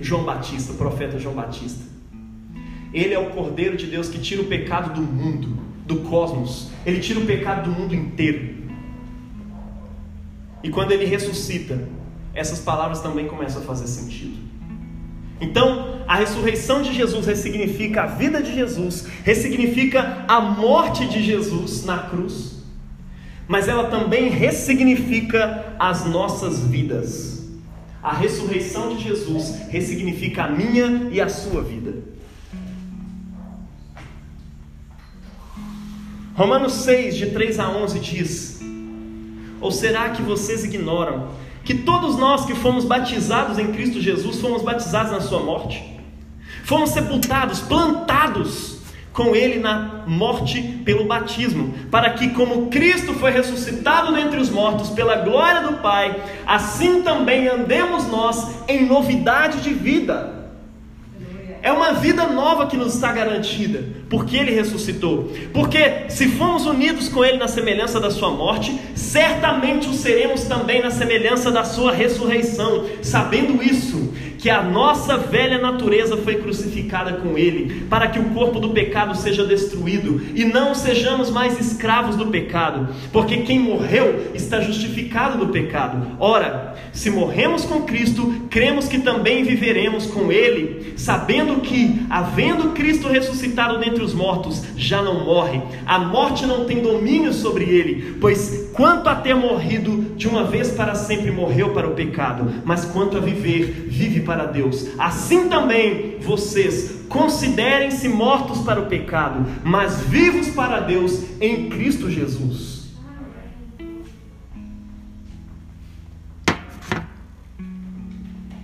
[0.00, 1.84] João Batista, o profeta João Batista.
[2.92, 5.56] Ele é o cordeiro de Deus que tira o pecado do mundo,
[5.86, 6.70] do cosmos.
[6.84, 8.65] Ele tira o pecado do mundo inteiro.
[10.66, 11.78] E quando ele ressuscita,
[12.34, 14.36] essas palavras também começam a fazer sentido.
[15.40, 21.84] Então, a ressurreição de Jesus ressignifica a vida de Jesus, ressignifica a morte de Jesus
[21.84, 22.64] na cruz,
[23.46, 27.46] mas ela também ressignifica as nossas vidas.
[28.02, 31.94] A ressurreição de Jesus ressignifica a minha e a sua vida.
[36.34, 38.55] Romanos 6, de 3 a 11 diz:
[39.60, 41.28] Ou será que vocês ignoram
[41.64, 45.82] que todos nós que fomos batizados em Cristo Jesus fomos batizados na Sua morte?
[46.64, 48.76] Fomos sepultados, plantados
[49.12, 54.90] com Ele na morte pelo batismo, para que, como Cristo foi ressuscitado dentre os mortos
[54.90, 60.35] pela glória do Pai, assim também andemos nós em novidade de vida.
[61.66, 65.32] É uma vida nova que nos está garantida, porque Ele ressuscitou.
[65.52, 70.80] Porque se fomos unidos com Ele na semelhança da Sua morte, certamente o seremos também
[70.80, 72.86] na semelhança da Sua ressurreição.
[73.02, 78.60] Sabendo isso, que a nossa velha natureza foi crucificada com Ele, para que o corpo
[78.60, 84.60] do pecado seja destruído e não sejamos mais escravos do pecado, porque quem morreu está
[84.60, 86.16] justificado do pecado.
[86.18, 93.08] Ora, se morremos com Cristo, cremos que também viveremos com Ele, sabendo que, havendo Cristo
[93.08, 98.65] ressuscitado dentre os mortos, já não morre, a morte não tem domínio sobre ele, pois
[98.76, 103.16] quanto a ter morrido de uma vez para sempre morreu para o pecado, mas quanto
[103.16, 104.86] a viver, vive para Deus.
[104.98, 112.76] Assim também vocês considerem-se mortos para o pecado, mas vivos para Deus em Cristo Jesus.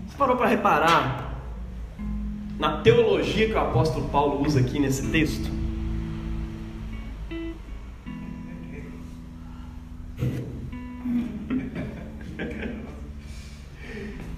[0.07, 1.33] Você parou para reparar
[2.59, 5.62] na teologia que o apóstolo Paulo usa aqui nesse texto?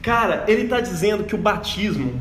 [0.03, 2.21] Cara, ele está dizendo que o batismo,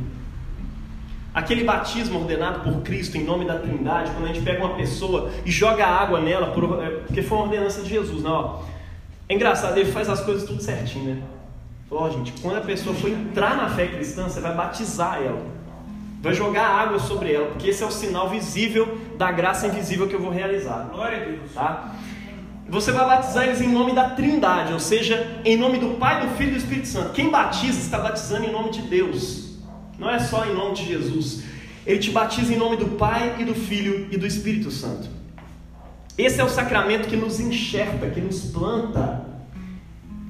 [1.33, 5.31] aquele batismo ordenado por Cristo em nome da Trindade, quando a gente pega uma pessoa
[5.45, 8.53] e joga água nela, por, é, porque foi uma ordenança de Jesus, não?
[8.53, 8.59] Né,
[9.29, 11.21] é engraçado, ele faz as coisas tudo certinho, né?
[11.89, 15.53] Falou, oh, gente, quando a pessoa for entrar na fé cristã, você vai batizar ela
[16.23, 20.15] vai jogar água sobre ela, porque esse é o sinal visível da graça invisível que
[20.15, 20.87] eu vou realizar.
[20.89, 21.51] Glória a Deus.
[21.53, 21.95] Tá?
[22.73, 26.35] Você vai batizar eles em nome da Trindade, ou seja, em nome do Pai, do
[26.35, 27.13] Filho e do Espírito Santo.
[27.13, 29.59] Quem batiza está batizando em nome de Deus.
[29.99, 31.43] Não é só em nome de Jesus.
[31.85, 35.07] Ele te batiza em nome do Pai e do Filho e do Espírito Santo.
[36.17, 39.23] Esse é o sacramento que nos enxerta, que nos planta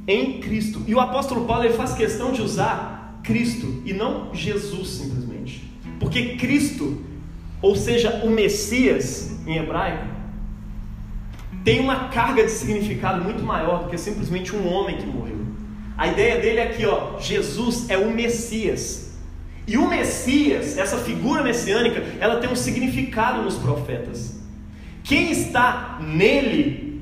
[0.05, 0.81] em Cristo.
[0.85, 5.63] E o apóstolo Paulo ele faz questão de usar Cristo e não Jesus simplesmente.
[5.97, 7.05] Porque Cristo,
[7.61, 10.12] ou seja, o Messias em hebraico,
[11.63, 15.45] tem uma carga de significado muito maior do que simplesmente um homem que morreu.
[15.97, 19.13] A ideia dele é aqui, ó, Jesus é o Messias.
[19.65, 24.41] E o Messias, essa figura messiânica, ela tem um significado nos profetas.
[25.03, 27.01] Quem está nele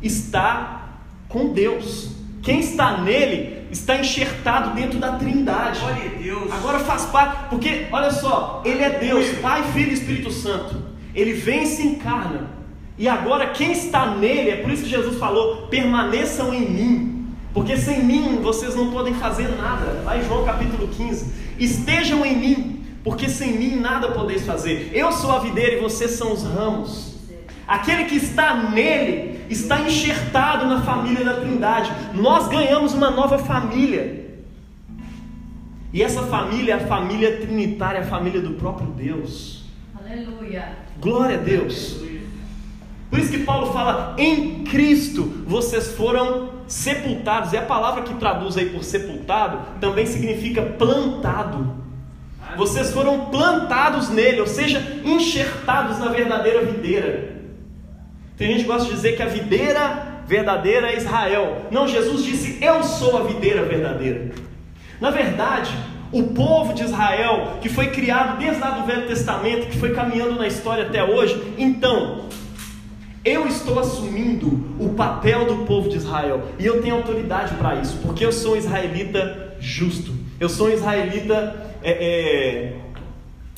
[0.00, 2.10] está com Deus.
[2.42, 5.80] Quem está nele está enxertado dentro da Trindade.
[5.80, 6.52] Glória a Deus.
[6.52, 10.82] Agora faz parte, porque olha só, ele é Deus, Pai, Filho e Espírito Santo.
[11.14, 12.61] Ele vem e se encarna.
[13.02, 17.76] E agora quem está nele, é por isso que Jesus falou: permaneçam em mim, porque
[17.76, 20.02] sem mim vocês não podem fazer nada.
[20.04, 24.92] Lá em João capítulo 15: estejam em mim, porque sem mim nada podeis fazer.
[24.94, 27.16] Eu sou a videira e vocês são os ramos.
[27.66, 31.90] Aquele que está nele está enxertado na família da Trindade.
[32.14, 34.30] Nós ganhamos uma nova família.
[35.92, 39.64] E essa família é a família trinitária, a família do próprio Deus.
[39.92, 40.76] Aleluia.
[41.00, 42.11] Glória a Deus.
[43.12, 47.52] Por isso que Paulo fala: em Cristo vocês foram sepultados.
[47.52, 51.76] E a palavra que traduz aí por sepultado também significa plantado.
[52.56, 57.36] Vocês foram plantados nele, ou seja, enxertados na verdadeira videira.
[58.38, 61.66] Tem gente que gosta de dizer que a videira verdadeira é Israel.
[61.70, 64.30] Não, Jesus disse: Eu sou a videira verdadeira.
[64.98, 65.70] Na verdade,
[66.10, 70.36] o povo de Israel, que foi criado desde lá do Velho Testamento, que foi caminhando
[70.36, 72.22] na história até hoje, então,
[73.24, 77.98] eu estou assumindo o papel do povo de Israel e eu tenho autoridade para isso,
[78.02, 82.76] porque eu sou um israelita justo, eu sou um israelita é, é,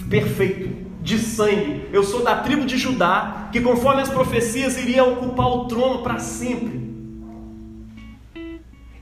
[0.08, 5.48] perfeito, de sangue, eu sou da tribo de Judá, que conforme as profecias iria ocupar
[5.48, 6.82] o trono para sempre.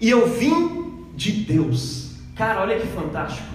[0.00, 3.46] E eu vim de Deus, cara, olha que fantástico.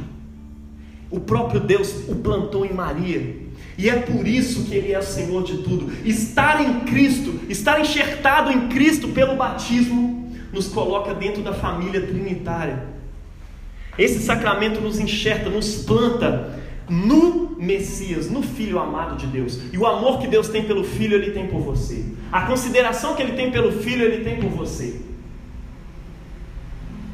[1.10, 3.36] O próprio Deus o plantou em Maria,
[3.77, 5.91] e é por isso que Ele é o Senhor de tudo.
[6.03, 12.85] Estar em Cristo, estar enxertado em Cristo pelo batismo, nos coloca dentro da família trinitária.
[13.97, 16.59] Esse sacramento nos enxerta, nos planta
[16.89, 19.59] no Messias, no Filho amado de Deus.
[19.71, 22.03] E o amor que Deus tem pelo Filho, Ele tem por você.
[22.31, 25.01] A consideração que Ele tem pelo Filho, Ele tem por você.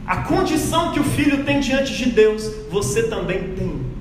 [0.05, 3.92] A condição que o Filho tem diante de Deus, você também tem.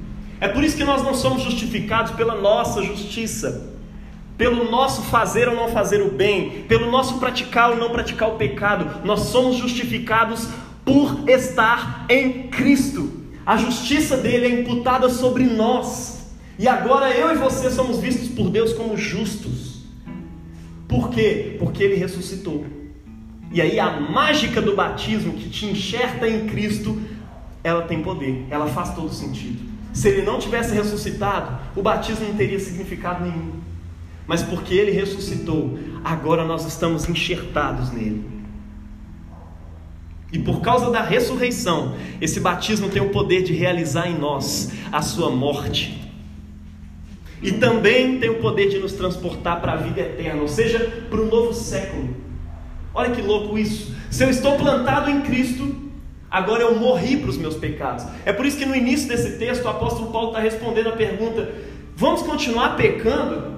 [0.43, 3.77] É por isso que nós não somos justificados pela nossa justiça,
[4.37, 8.35] pelo nosso fazer ou não fazer o bem, pelo nosso praticar ou não praticar o
[8.35, 9.07] pecado.
[9.07, 10.49] Nós somos justificados
[10.85, 13.23] por estar em Cristo.
[13.47, 16.33] A justiça dele é imputada sobre nós.
[16.59, 19.85] E agora eu e você somos vistos por Deus como justos.
[20.89, 21.55] Por quê?
[21.61, 22.67] Porque ele ressuscitou.
[23.53, 27.01] E aí a mágica do batismo que te enxerta em Cristo,
[27.63, 29.72] ela tem poder, ela faz todo sentido.
[29.93, 33.61] Se ele não tivesse ressuscitado, o batismo não teria significado nenhum.
[34.27, 38.25] Mas porque ele ressuscitou, agora nós estamos enxertados nele.
[40.33, 45.03] E por causa da ressurreição, esse batismo tem o poder de realizar em nós a
[45.03, 46.11] sua morte.
[47.43, 51.21] E também tem o poder de nos transportar para a vida eterna, ou seja, para
[51.21, 52.17] o novo século.
[52.95, 53.95] Olha que louco isso.
[54.11, 55.92] Se eu estou plantado em Cristo,
[56.33, 58.05] agora eu morri para os meus pecados.
[58.25, 61.53] É por isso que no início desse texto o apóstolo Paulo está respondendo a pergunta:
[61.95, 63.53] vamos continuar pecando?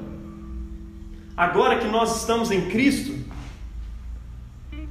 [1.36, 3.14] Agora que nós estamos em Cristo?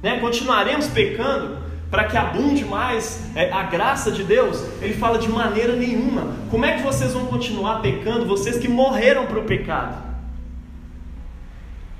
[0.02, 0.18] Né?
[0.18, 1.64] Continuaremos pecando?
[1.94, 6.34] para que abunde mais é, a graça de Deus, ele fala de maneira nenhuma.
[6.50, 10.02] Como é que vocês vão continuar pecando, vocês que morreram para o pecado?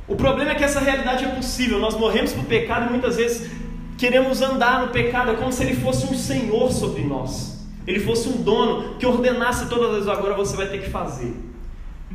[0.08, 1.78] O problema é que essa realidade é possível.
[1.78, 3.53] Nós morremos para o pecado e muitas vezes
[3.96, 7.64] queremos andar no pecado, é como se ele fosse um senhor sobre nós.
[7.86, 11.34] Ele fosse um dono que ordenasse todas as agora você vai ter que fazer.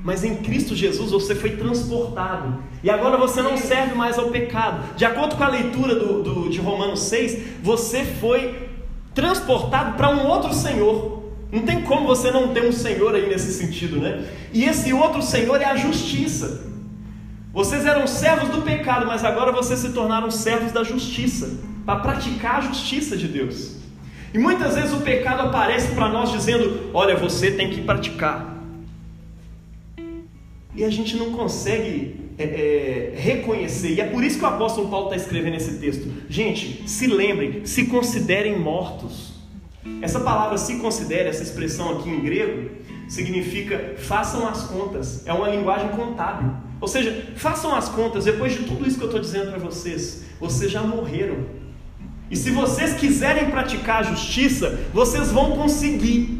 [0.03, 2.63] Mas em Cristo Jesus você foi transportado.
[2.83, 4.95] E agora você não serve mais ao pecado.
[4.95, 8.69] De acordo com a leitura do, do de Romanos 6, você foi
[9.13, 11.19] transportado para um outro Senhor.
[11.51, 14.25] Não tem como você não ter um Senhor aí nesse sentido, né?
[14.53, 16.69] E esse outro Senhor é a justiça.
[17.51, 22.57] Vocês eram servos do pecado, mas agora vocês se tornaram servos da justiça, para praticar
[22.57, 23.77] a justiça de Deus.
[24.33, 28.57] E muitas vezes o pecado aparece para nós dizendo: olha, você tem que praticar.
[30.75, 33.95] E a gente não consegue é, é, reconhecer.
[33.95, 36.09] E é por isso que o apóstolo Paulo está escrevendo esse texto.
[36.29, 39.33] Gente, se lembrem, se considerem mortos.
[40.01, 42.69] Essa palavra se considera, essa expressão aqui em grego,
[43.09, 45.27] significa façam as contas.
[45.27, 46.53] É uma linguagem contábil.
[46.79, 50.23] Ou seja, façam as contas, depois de tudo isso que eu estou dizendo para vocês,
[50.39, 51.58] vocês já morreram.
[52.31, 56.39] E se vocês quiserem praticar a justiça, vocês vão conseguir.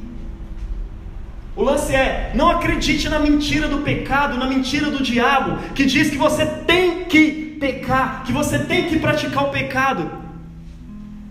[1.56, 6.10] O lance é: não acredite na mentira do pecado, na mentira do diabo, que diz
[6.10, 10.10] que você tem que pecar, que você tem que praticar o pecado.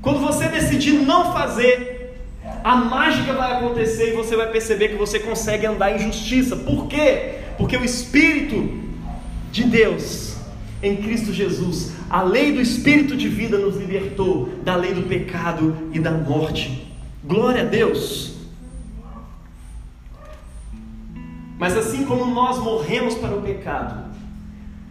[0.03, 2.17] Quando você decidir não fazer,
[2.65, 6.57] a mágica vai acontecer e você vai perceber que você consegue andar em justiça.
[6.57, 7.37] Por quê?
[7.57, 8.69] Porque o Espírito
[9.51, 10.28] de Deus
[10.83, 15.76] em Cristo Jesus, a lei do Espírito de vida nos libertou da lei do pecado
[15.93, 16.87] e da morte.
[17.24, 18.37] Glória a Deus!
[21.59, 24.09] Mas assim como nós morremos para o pecado,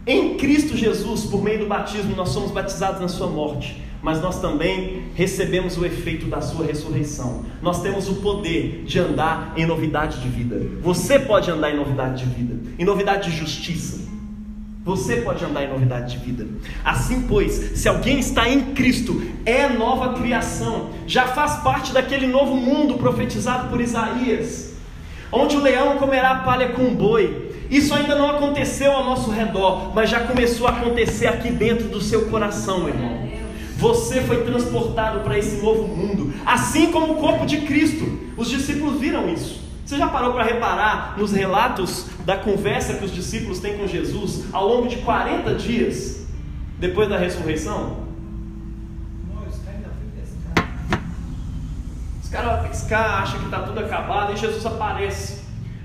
[0.05, 4.39] em Cristo Jesus, por meio do batismo, nós somos batizados na Sua morte, mas nós
[4.41, 7.45] também recebemos o efeito da Sua ressurreição.
[7.61, 10.61] Nós temos o poder de andar em novidade de vida.
[10.81, 14.06] Você pode andar em novidade de vida, em novidade de justiça.
[14.87, 16.47] Você pode andar em novidade de vida.
[16.81, 22.55] Assim, pois, se alguém está em Cristo, é nova criação, já faz parte daquele novo
[22.55, 24.75] mundo profetizado por Isaías,
[25.29, 27.51] onde o leão comerá palha com o boi.
[27.69, 31.99] Isso ainda não aconteceu ao nosso redor, mas já começou a acontecer aqui dentro do
[31.99, 33.27] seu coração, meu irmão.
[33.75, 38.05] Você foi transportado para esse novo mundo, assim como o corpo de Cristo.
[38.37, 39.66] Os discípulos viram isso.
[39.87, 44.43] Você já parou para reparar nos relatos da conversa que os discípulos têm com Jesus
[44.51, 46.27] ao longo de 40 dias
[46.77, 48.05] depois da ressurreição?
[52.21, 55.41] Os caras vão pescar, acham que está tudo acabado, e Jesus aparece.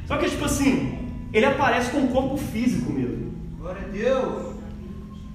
[0.09, 0.99] Só que, tipo assim,
[1.33, 3.33] ele aparece com um corpo físico mesmo.
[3.61, 4.57] Glória a Deus.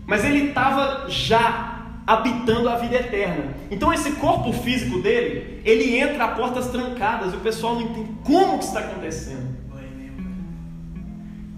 [0.06, 1.77] Mas ele estava já
[2.08, 3.54] habitando a vida eterna.
[3.70, 8.12] Então esse corpo físico dele, ele entra a portas trancadas e o pessoal não entende
[8.24, 9.58] como que está acontecendo.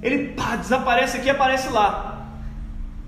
[0.01, 2.27] Ele pá, desaparece aqui, aparece lá.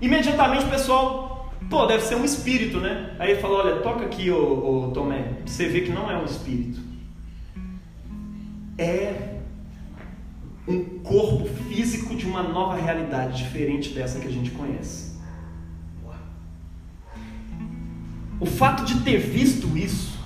[0.00, 3.16] Imediatamente o pessoal, pô, deve ser um espírito, né?
[3.18, 6.24] Aí ele falou, olha, toca aqui, ô, ô Tomé, você vê que não é um
[6.24, 6.80] espírito.
[8.78, 9.38] É
[10.68, 15.11] um corpo físico de uma nova realidade diferente dessa que a gente conhece.
[18.42, 20.18] O fato de ter visto isso,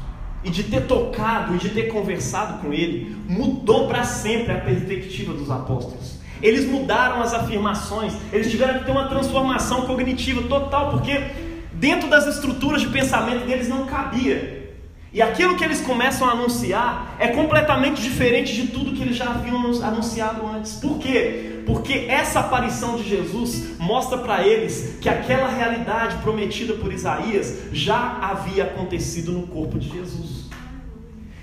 [0.43, 5.35] e de ter tocado e de ter conversado com ele, mudou para sempre a perspectiva
[5.35, 6.19] dos apóstolos.
[6.41, 11.31] Eles mudaram as afirmações, eles tiveram que ter uma transformação cognitiva total, porque
[11.75, 14.73] dentro das estruturas de pensamento deles não cabia.
[15.13, 19.27] E aquilo que eles começam a anunciar é completamente diferente de tudo que eles já
[19.27, 20.77] haviam anunciado antes.
[20.77, 21.56] Por quê?
[21.67, 28.19] Porque essa aparição de Jesus mostra para eles que aquela realidade prometida por Isaías já
[28.23, 30.47] havia acontecido no corpo de Jesus.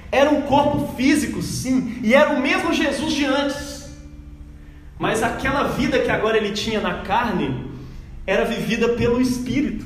[0.09, 3.91] Era um corpo físico, sim, e era o mesmo Jesus de antes.
[4.97, 7.71] Mas aquela vida que agora ele tinha na carne
[8.25, 9.85] era vivida pelo Espírito.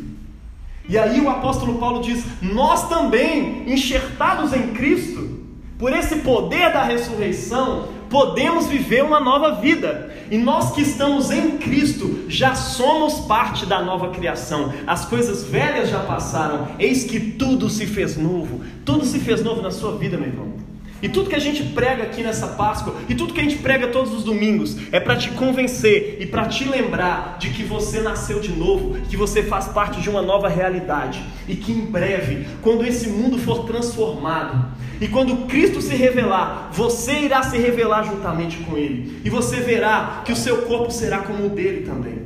[0.87, 5.39] E aí o apóstolo Paulo diz: Nós também, enxertados em Cristo,
[5.79, 10.11] por esse poder da ressurreição, podemos viver uma nova vida.
[10.29, 14.73] E nós que estamos em Cristo já somos parte da nova criação.
[14.85, 18.61] As coisas velhas já passaram, eis que tudo se fez novo.
[18.83, 20.66] Tudo se fez novo na sua vida, meu irmão.
[21.01, 23.87] E tudo que a gente prega aqui nessa Páscoa, e tudo que a gente prega
[23.87, 28.39] todos os domingos, é para te convencer e para te lembrar de que você nasceu
[28.39, 32.85] de novo, que você faz parte de uma nova realidade, e que em breve, quando
[32.85, 38.75] esse mundo for transformado, e quando Cristo se revelar, você irá se revelar juntamente com
[38.75, 42.23] Ele, e você verá que o seu corpo será como o dele também,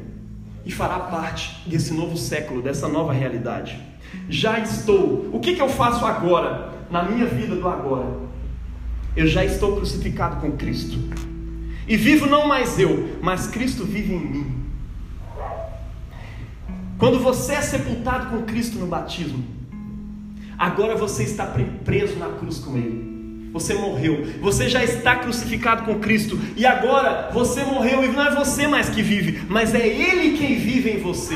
[0.65, 3.77] e fará parte desse novo século, dessa nova realidade.
[4.29, 8.30] Já estou, o que, que eu faço agora, na minha vida do agora?
[9.15, 10.97] Eu já estou crucificado com Cristo.
[11.87, 14.61] E vivo não mais eu, mas Cristo vive em mim.
[16.97, 19.43] Quando você é sepultado com Cristo no batismo,
[20.57, 21.45] agora você está
[21.83, 23.49] preso na cruz com Ele.
[23.51, 28.33] Você morreu, você já está crucificado com Cristo, e agora você morreu, e não é
[28.33, 31.35] você mais que vive, mas é Ele quem vive em você.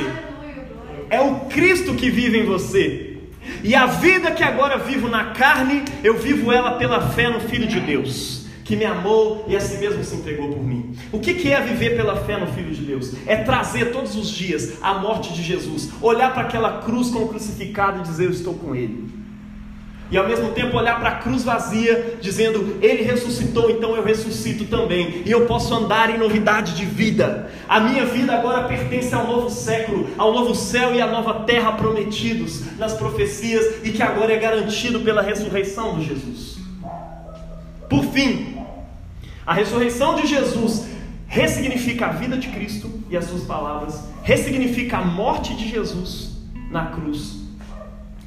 [1.09, 3.04] É o Cristo que vive em você.
[3.63, 7.67] E a vida que agora vivo na carne, eu vivo ela pela fé no Filho
[7.67, 10.95] de Deus, que me amou e a si mesmo se entregou por mim.
[11.11, 13.13] O que é viver pela fé no Filho de Deus?
[13.25, 17.27] É trazer todos os dias a morte de Jesus, olhar para aquela cruz com o
[17.27, 19.24] crucificado e dizer: Eu estou com Ele.
[20.11, 24.65] E ao mesmo tempo olhar para a cruz vazia, dizendo: Ele ressuscitou, então eu ressuscito
[24.65, 25.23] também.
[25.25, 27.49] E eu posso andar em novidade de vida.
[27.67, 31.71] A minha vida agora pertence ao novo século, ao novo céu e à nova terra
[31.71, 36.57] prometidos nas profecias e que agora é garantido pela ressurreição de Jesus.
[37.89, 38.57] Por fim,
[39.45, 40.87] a ressurreição de Jesus
[41.27, 46.35] ressignifica a vida de Cristo e as suas palavras, ressignifica a morte de Jesus
[46.69, 47.44] na cruz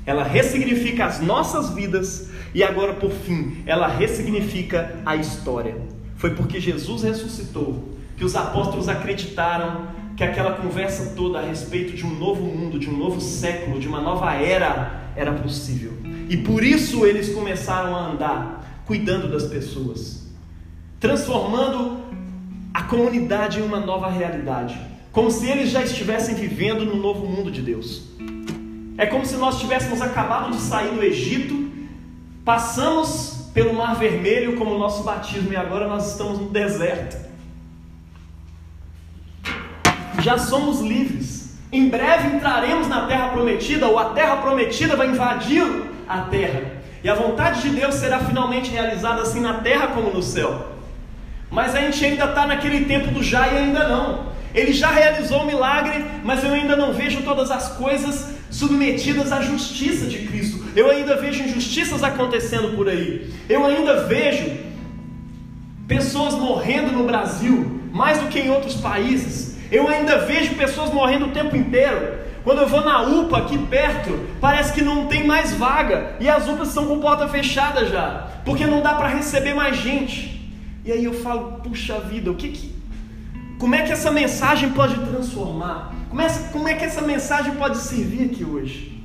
[0.08, 5.76] ela ressignifica as nossas vidas e agora, por fim, ela ressignifica a história.
[6.16, 12.06] Foi porque Jesus ressuscitou que os apóstolos acreditaram que aquela conversa toda a respeito de
[12.06, 15.92] um novo mundo, de um novo século, de uma nova era era possível.
[16.30, 20.26] E por isso eles começaram a andar cuidando das pessoas,
[20.98, 21.98] transformando
[22.72, 24.80] a comunidade em uma nova realidade,
[25.12, 28.08] como se eles já estivessem vivendo no novo mundo de Deus.
[28.98, 31.70] É como se nós tivéssemos acabado de sair do Egito,
[32.44, 37.16] passamos pelo Mar Vermelho como o nosso batismo e agora nós estamos no deserto.
[40.20, 41.56] Já somos livres.
[41.70, 45.64] Em breve entraremos na terra prometida, ou a terra prometida vai invadir
[46.08, 46.62] a terra.
[47.04, 50.72] E a vontade de Deus será finalmente realizada assim na terra como no céu.
[51.48, 54.26] Mas a gente ainda está naquele tempo do já e ainda não.
[54.52, 59.40] Ele já realizou o milagre, mas eu ainda não vejo todas as coisas submetidas à
[59.40, 60.64] justiça de Cristo.
[60.74, 63.30] Eu ainda vejo injustiças acontecendo por aí.
[63.48, 64.50] Eu ainda vejo
[65.86, 69.56] pessoas morrendo no Brasil, mais do que em outros países.
[69.70, 72.18] Eu ainda vejo pessoas morrendo o tempo inteiro.
[72.44, 76.48] Quando eu vou na UPA aqui perto, parece que não tem mais vaga e as
[76.48, 80.50] UPAs estão com porta fechada já, porque não dá para receber mais gente.
[80.84, 82.78] E aí eu falo, puxa vida, o que que
[83.58, 85.92] como é que essa mensagem pode transformar?
[86.08, 89.02] Como é, como é que essa mensagem pode servir aqui hoje?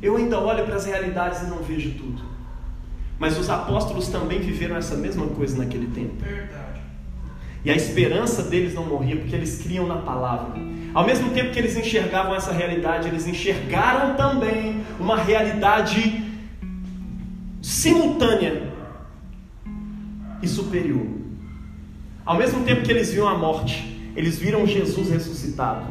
[0.00, 2.22] Eu ainda olho para as realidades e não vejo tudo.
[3.18, 6.14] Mas os apóstolos também viveram essa mesma coisa naquele tempo.
[6.18, 6.80] Verdade.
[7.64, 10.60] E a esperança deles não morria porque eles criam na palavra.
[10.92, 16.24] Ao mesmo tempo que eles enxergavam essa realidade, eles enxergaram também uma realidade
[17.62, 18.72] simultânea
[20.42, 21.06] e superior.
[22.26, 25.86] Ao mesmo tempo que eles viam a morte, eles viram Jesus ressuscitado.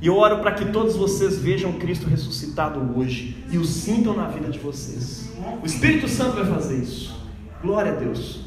[0.00, 4.26] E eu oro para que todos vocês vejam Cristo ressuscitado hoje e o sintam na
[4.28, 5.30] vida de vocês.
[5.62, 7.14] O Espírito Santo vai fazer isso.
[7.62, 8.40] Glória a Deus.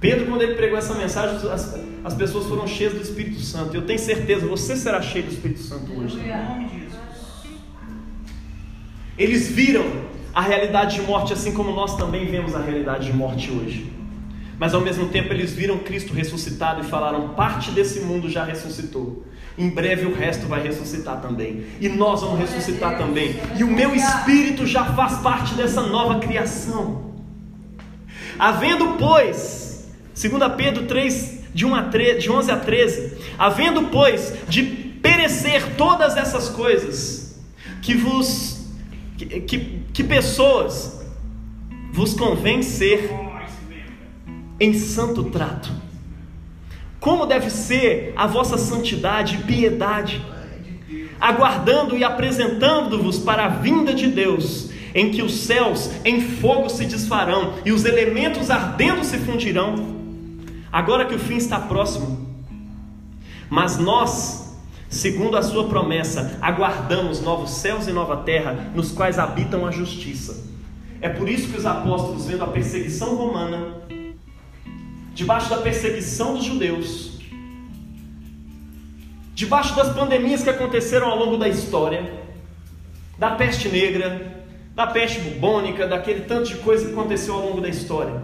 [0.00, 3.74] Pedro, quando ele pregou essa mensagem, as, as pessoas foram cheias do Espírito Santo.
[3.74, 6.20] Eu tenho certeza, você será cheio do Espírito Santo hoje.
[9.16, 9.84] Eles viram
[10.34, 13.90] a realidade de morte assim como nós também vemos a realidade de morte hoje.
[14.58, 19.24] Mas ao mesmo tempo eles viram Cristo ressuscitado e falaram: parte desse mundo já ressuscitou.
[19.56, 21.64] Em breve o resto vai ressuscitar também.
[21.80, 23.36] E nós vamos ressuscitar também.
[23.56, 27.14] E o meu espírito já faz parte dessa nova criação.
[28.38, 34.32] Havendo, pois, 2 Pedro 3, de, 1 a 13, de 11 a 13, havendo, pois,
[34.48, 37.40] de perecer todas essas coisas,
[37.82, 38.64] que vos,
[39.16, 39.58] que, que,
[39.92, 41.04] que pessoas
[41.92, 43.10] vos convém ser
[44.60, 45.70] em santo trato.
[47.00, 50.24] Como deve ser a vossa santidade e piedade,
[51.20, 56.84] aguardando e apresentando-vos para a vinda de Deus, em que os céus em fogo se
[56.84, 59.76] desfarão e os elementos ardendo se fundirão,
[60.72, 62.26] agora que o fim está próximo.
[63.48, 69.66] Mas nós, segundo a sua promessa, aguardamos novos céus e nova terra, nos quais habitam
[69.66, 70.46] a justiça.
[71.00, 73.77] É por isso que os apóstolos, vendo a perseguição romana,
[75.18, 77.18] debaixo da perseguição dos judeus,
[79.34, 82.22] debaixo das pandemias que aconteceram ao longo da história,
[83.18, 84.44] da peste negra,
[84.76, 88.22] da peste bubônica, daquele tanto de coisa que aconteceu ao longo da história.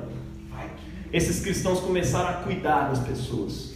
[1.12, 3.74] Esses cristãos começaram a cuidar das pessoas.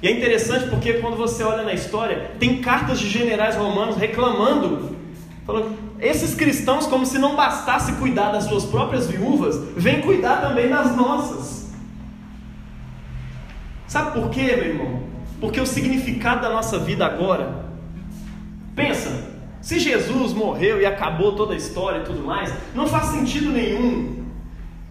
[0.00, 4.96] E é interessante porque quando você olha na história, tem cartas de generais romanos reclamando,
[5.44, 10.68] falando, esses cristãos, como se não bastasse cuidar das suas próprias viúvas, vem cuidar também
[10.68, 11.70] das nossas.
[13.86, 15.02] Sabe por quê, meu irmão?
[15.40, 17.64] Porque o significado da nossa vida agora.
[18.74, 19.30] Pensa,
[19.62, 24.24] se Jesus morreu e acabou toda a história e tudo mais, não faz sentido nenhum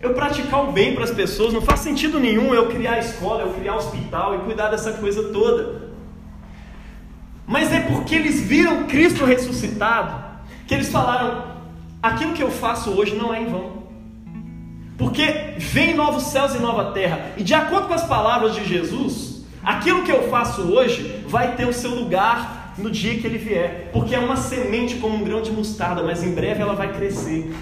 [0.02, 3.54] eu praticar o bem para as pessoas, não faz sentido nenhum eu criar escola, eu
[3.54, 5.94] criar hospital e cuidar dessa coisa toda.
[7.46, 10.25] Mas é porque eles viram Cristo ressuscitado
[10.68, 11.44] que eles falaram:
[12.02, 13.86] aquilo que eu faço hoje não é em vão.
[14.98, 17.32] Porque vem novos céus e nova terra.
[17.38, 21.68] E de acordo com as palavras de Jesus, aquilo que eu faço hoje vai ter
[21.68, 25.42] o seu lugar no dia que ele vier, porque é uma semente como um grão
[25.42, 27.54] de mostarda, mas em breve ela vai crescer.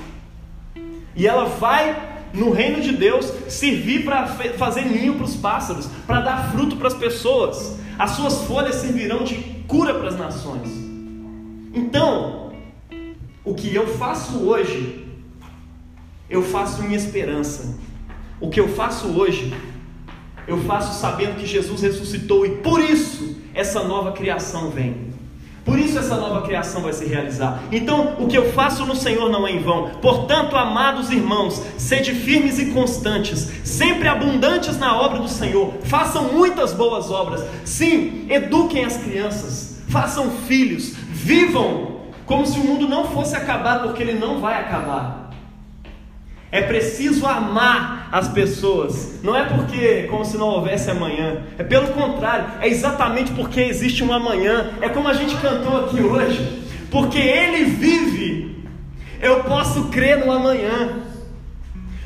[1.15, 1.95] E ela vai
[2.33, 4.25] no reino de Deus servir para
[4.57, 7.77] fazer ninho para os pássaros, para dar fruto para as pessoas.
[7.97, 9.35] As suas folhas servirão de
[9.67, 10.67] cura para as nações.
[11.73, 12.42] Então,
[13.45, 15.05] o que eu faço hoje,
[16.29, 17.75] eu faço em esperança.
[18.39, 19.53] O que eu faço hoje,
[20.47, 25.13] eu faço sabendo que Jesus ressuscitou e por isso essa nova criação vem.
[25.65, 27.63] Por isso essa nova criação vai se realizar.
[27.71, 29.91] Então, o que eu faço no Senhor não é em vão.
[30.01, 35.73] Portanto, amados irmãos, sede firmes e constantes, sempre abundantes na obra do Senhor.
[35.85, 37.45] Façam muitas boas obras.
[37.63, 41.92] Sim, eduquem as crianças, façam filhos, vivam
[42.25, 45.31] como se o mundo não fosse acabar, porque ele não vai acabar.
[46.51, 49.19] É preciso amar as pessoas.
[49.23, 51.41] Não é porque como se não houvesse amanhã.
[51.57, 54.71] É pelo contrário, é exatamente porque existe um amanhã.
[54.79, 56.63] É como a gente cantou aqui hoje.
[56.91, 58.63] Porque ele vive,
[59.19, 61.01] eu posso crer no amanhã.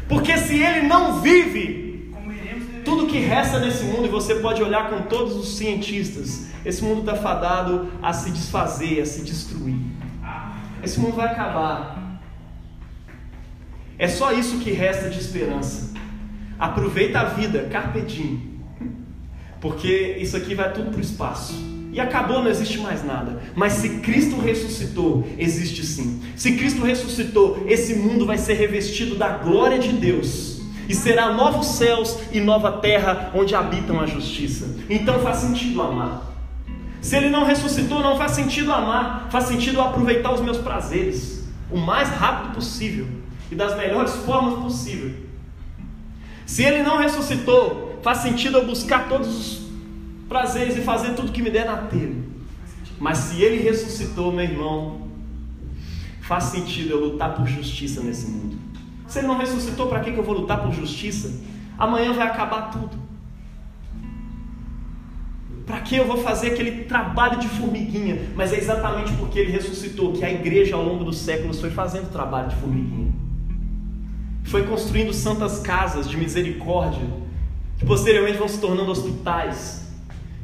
[0.08, 2.14] Porque se ele não vive,
[2.86, 7.02] tudo que resta nesse mundo, e você pode olhar com todos os cientistas, esse mundo
[7.02, 9.76] está fadado a se desfazer, a se destruir.
[10.84, 12.22] Esse mundo vai acabar.
[14.00, 15.94] É só isso que resta de esperança.
[16.60, 18.58] Aproveita a vida, carpe diem.
[19.60, 21.54] Porque isso aqui vai tudo para o espaço.
[21.92, 23.42] E acabou, não existe mais nada.
[23.56, 26.22] Mas se Cristo ressuscitou, existe sim.
[26.36, 30.62] Se Cristo ressuscitou, esse mundo vai ser revestido da glória de Deus.
[30.88, 34.76] E será novos céus e nova terra onde habitam a justiça.
[34.88, 36.37] Então faz sentido amar.
[37.02, 39.28] Se ele não ressuscitou, não faz sentido amar.
[39.30, 41.38] Faz sentido aproveitar os meus prazeres
[41.70, 43.08] o mais rápido possível
[43.52, 45.14] e das melhores formas possível.
[46.46, 49.68] Se ele não ressuscitou, faz sentido eu buscar todos os
[50.30, 52.16] prazeres e fazer tudo que me der na telha.
[53.00, 55.08] Mas se ele ressuscitou, meu irmão,
[56.22, 58.58] faz sentido eu lutar por justiça nesse mundo.
[59.08, 61.32] Se ele não ressuscitou, para que eu vou lutar por justiça?
[61.78, 63.07] Amanhã vai acabar tudo.
[65.68, 68.20] Para que eu vou fazer aquele trabalho de formiguinha?
[68.36, 72.10] Mas é exatamente porque ele ressuscitou que a igreja ao longo dos séculos foi fazendo
[72.12, 73.08] trabalho de formiguinha
[74.48, 77.06] foi construindo santas casas de misericórdia,
[77.78, 79.94] que posteriormente vão se tornando hospitais,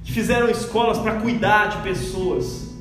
[0.04, 2.76] que fizeram escolas para cuidar de pessoas,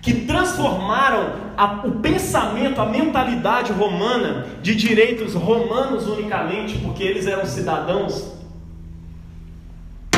[0.00, 7.44] que transformaram a, o pensamento, a mentalidade romana de direitos romanos unicamente, porque eles eram
[7.46, 8.32] cidadãos.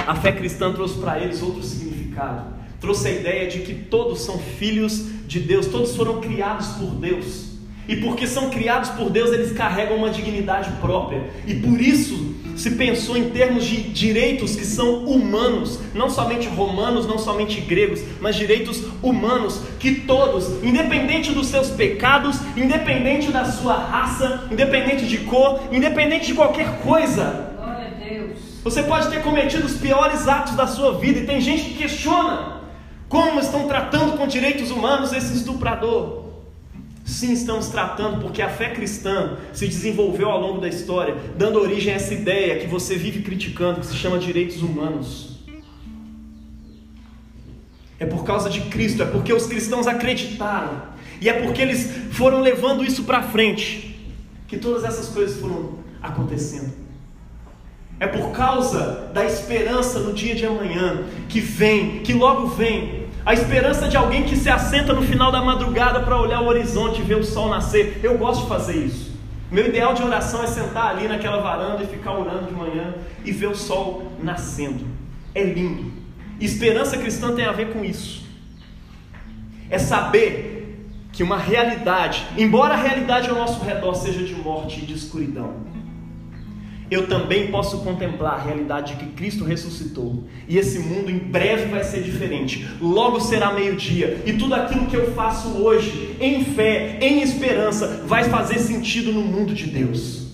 [0.06, 2.54] A fé cristã trouxe para eles outro significado.
[2.80, 7.56] Trouxe a ideia de que todos são filhos de Deus, todos foram criados por Deus.
[7.88, 11.24] E porque são criados por Deus, eles carregam uma dignidade própria.
[11.46, 17.06] E por isso se pensou em termos de direitos que são humanos, não somente romanos,
[17.06, 23.74] não somente gregos, mas direitos humanos que todos, independente dos seus pecados, independente da sua
[23.76, 27.55] raça, independente de cor, independente de qualquer coisa,
[28.66, 32.62] você pode ter cometido os piores atos da sua vida e tem gente que questiona
[33.08, 36.24] como estão tratando com direitos humanos esse estuprador.
[37.04, 41.92] Sim, estamos tratando porque a fé cristã se desenvolveu ao longo da história, dando origem
[41.92, 45.38] a essa ideia que você vive criticando, que se chama direitos humanos.
[48.00, 50.82] É por causa de Cristo, é porque os cristãos acreditaram,
[51.20, 53.96] e é porque eles foram levando isso para frente,
[54.48, 56.85] que todas essas coisas foram acontecendo.
[57.98, 63.32] É por causa da esperança no dia de amanhã, que vem, que logo vem, a
[63.32, 67.04] esperança de alguém que se assenta no final da madrugada para olhar o horizonte e
[67.04, 68.00] ver o sol nascer.
[68.02, 69.16] Eu gosto de fazer isso.
[69.50, 72.94] Meu ideal de oração é sentar ali naquela varanda e ficar orando de manhã
[73.24, 74.84] e ver o sol nascendo.
[75.34, 75.90] É lindo.
[76.40, 78.26] Esperança cristã tem a ver com isso.
[79.70, 84.86] É saber que uma realidade, embora a realidade ao nosso redor seja de morte e
[84.86, 85.54] de escuridão,
[86.90, 90.24] eu também posso contemplar a realidade de que Cristo ressuscitou.
[90.48, 92.66] E esse mundo em breve vai ser diferente.
[92.80, 94.22] Logo será meio-dia.
[94.24, 99.22] E tudo aquilo que eu faço hoje, em fé, em esperança, vai fazer sentido no
[99.22, 100.26] mundo de Deus.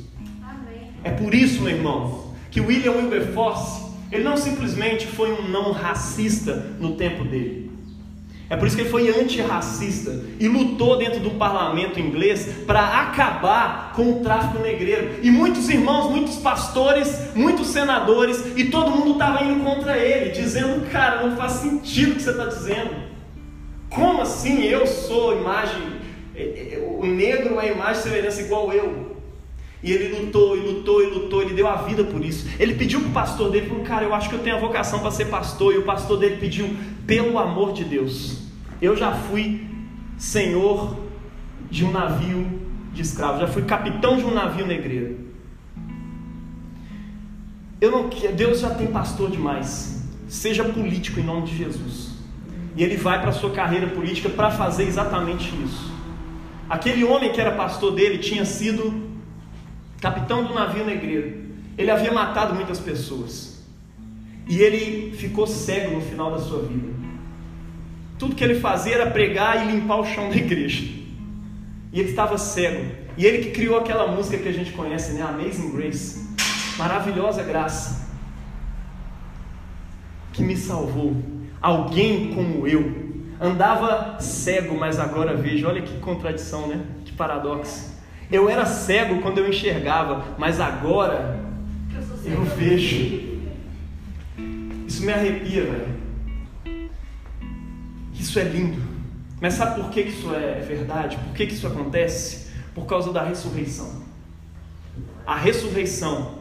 [0.42, 0.88] Amém.
[1.02, 6.54] É por isso, meu irmão, que William Wilberforce, ele não simplesmente foi um não racista
[6.78, 7.61] no tempo dele.
[8.52, 13.94] É por isso que ele foi antirracista e lutou dentro do parlamento inglês para acabar
[13.96, 15.20] com o tráfico negreiro.
[15.22, 20.86] E muitos irmãos, muitos pastores, muitos senadores, e todo mundo estava indo contra ele, dizendo:
[20.90, 22.90] Cara, não faz sentido o que você está dizendo.
[23.88, 25.82] Como assim eu sou imagem,
[26.36, 29.16] é, é, o negro é imagem e semelhança igual eu?
[29.82, 32.46] E ele lutou, e lutou, e lutou, ele deu a vida por isso.
[32.60, 35.00] Ele pediu para o pastor dele, falou, cara, eu acho que eu tenho a vocação
[35.00, 35.72] para ser pastor.
[35.74, 36.76] E o pastor dele pediu,
[37.06, 38.41] pelo amor de Deus,
[38.82, 39.64] Eu já fui
[40.18, 40.98] senhor
[41.70, 42.60] de um navio
[42.92, 45.20] de escravos, já fui capitão de um navio negreiro.
[47.80, 50.04] Eu não, Deus já tem pastor demais.
[50.26, 52.10] Seja político em nome de Jesus.
[52.76, 55.92] E ele vai para a sua carreira política para fazer exatamente isso.
[56.68, 59.10] Aquele homem que era pastor dele tinha sido
[60.00, 61.40] capitão do navio negreiro.
[61.78, 63.64] Ele havia matado muitas pessoas.
[64.48, 66.91] E ele ficou cego no final da sua vida.
[68.22, 70.84] Tudo que ele fazia era pregar e limpar o chão da igreja.
[71.92, 72.86] E ele estava cego.
[73.18, 75.22] E ele que criou aquela música que a gente conhece, né?
[75.22, 76.28] Amazing Grace.
[76.78, 78.08] Maravilhosa graça.
[80.32, 81.16] Que me salvou.
[81.60, 82.94] Alguém como eu.
[83.40, 85.66] Andava cego, mas agora vejo.
[85.66, 86.80] Olha que contradição, né?
[87.04, 87.92] Que paradoxo.
[88.30, 91.40] Eu era cego quando eu enxergava, mas agora
[92.24, 93.40] eu vejo.
[94.86, 95.91] Isso me arrepia, velho.
[98.22, 98.80] Isso é lindo.
[99.40, 101.16] Mas sabe por que isso é verdade?
[101.16, 102.46] Por que isso acontece?
[102.72, 104.00] Por causa da ressurreição.
[105.26, 106.38] A ressurreição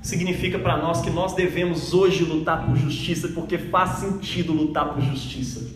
[0.00, 5.02] significa para nós que nós devemos hoje lutar por justiça, porque faz sentido lutar por
[5.02, 5.68] justiça.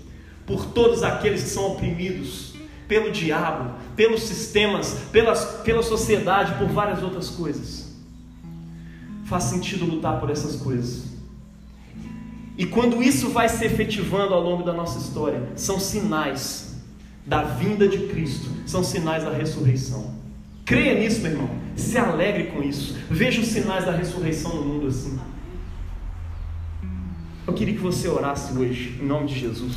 [0.46, 2.54] Por todos aqueles que são oprimidos
[2.86, 7.92] pelo diabo, pelos sistemas, pelas, pela sociedade, por várias outras coisas.
[9.24, 11.09] Faz sentido lutar por essas coisas.
[12.60, 16.74] E quando isso vai se efetivando ao longo da nossa história, são sinais
[17.24, 20.14] da vinda de Cristo, são sinais da ressurreição.
[20.66, 21.48] Creia nisso, meu irmão.
[21.74, 22.98] Se alegre com isso.
[23.10, 25.18] Veja os sinais da ressurreição no mundo assim.
[27.46, 29.76] Eu queria que você orasse hoje, em nome de Jesus.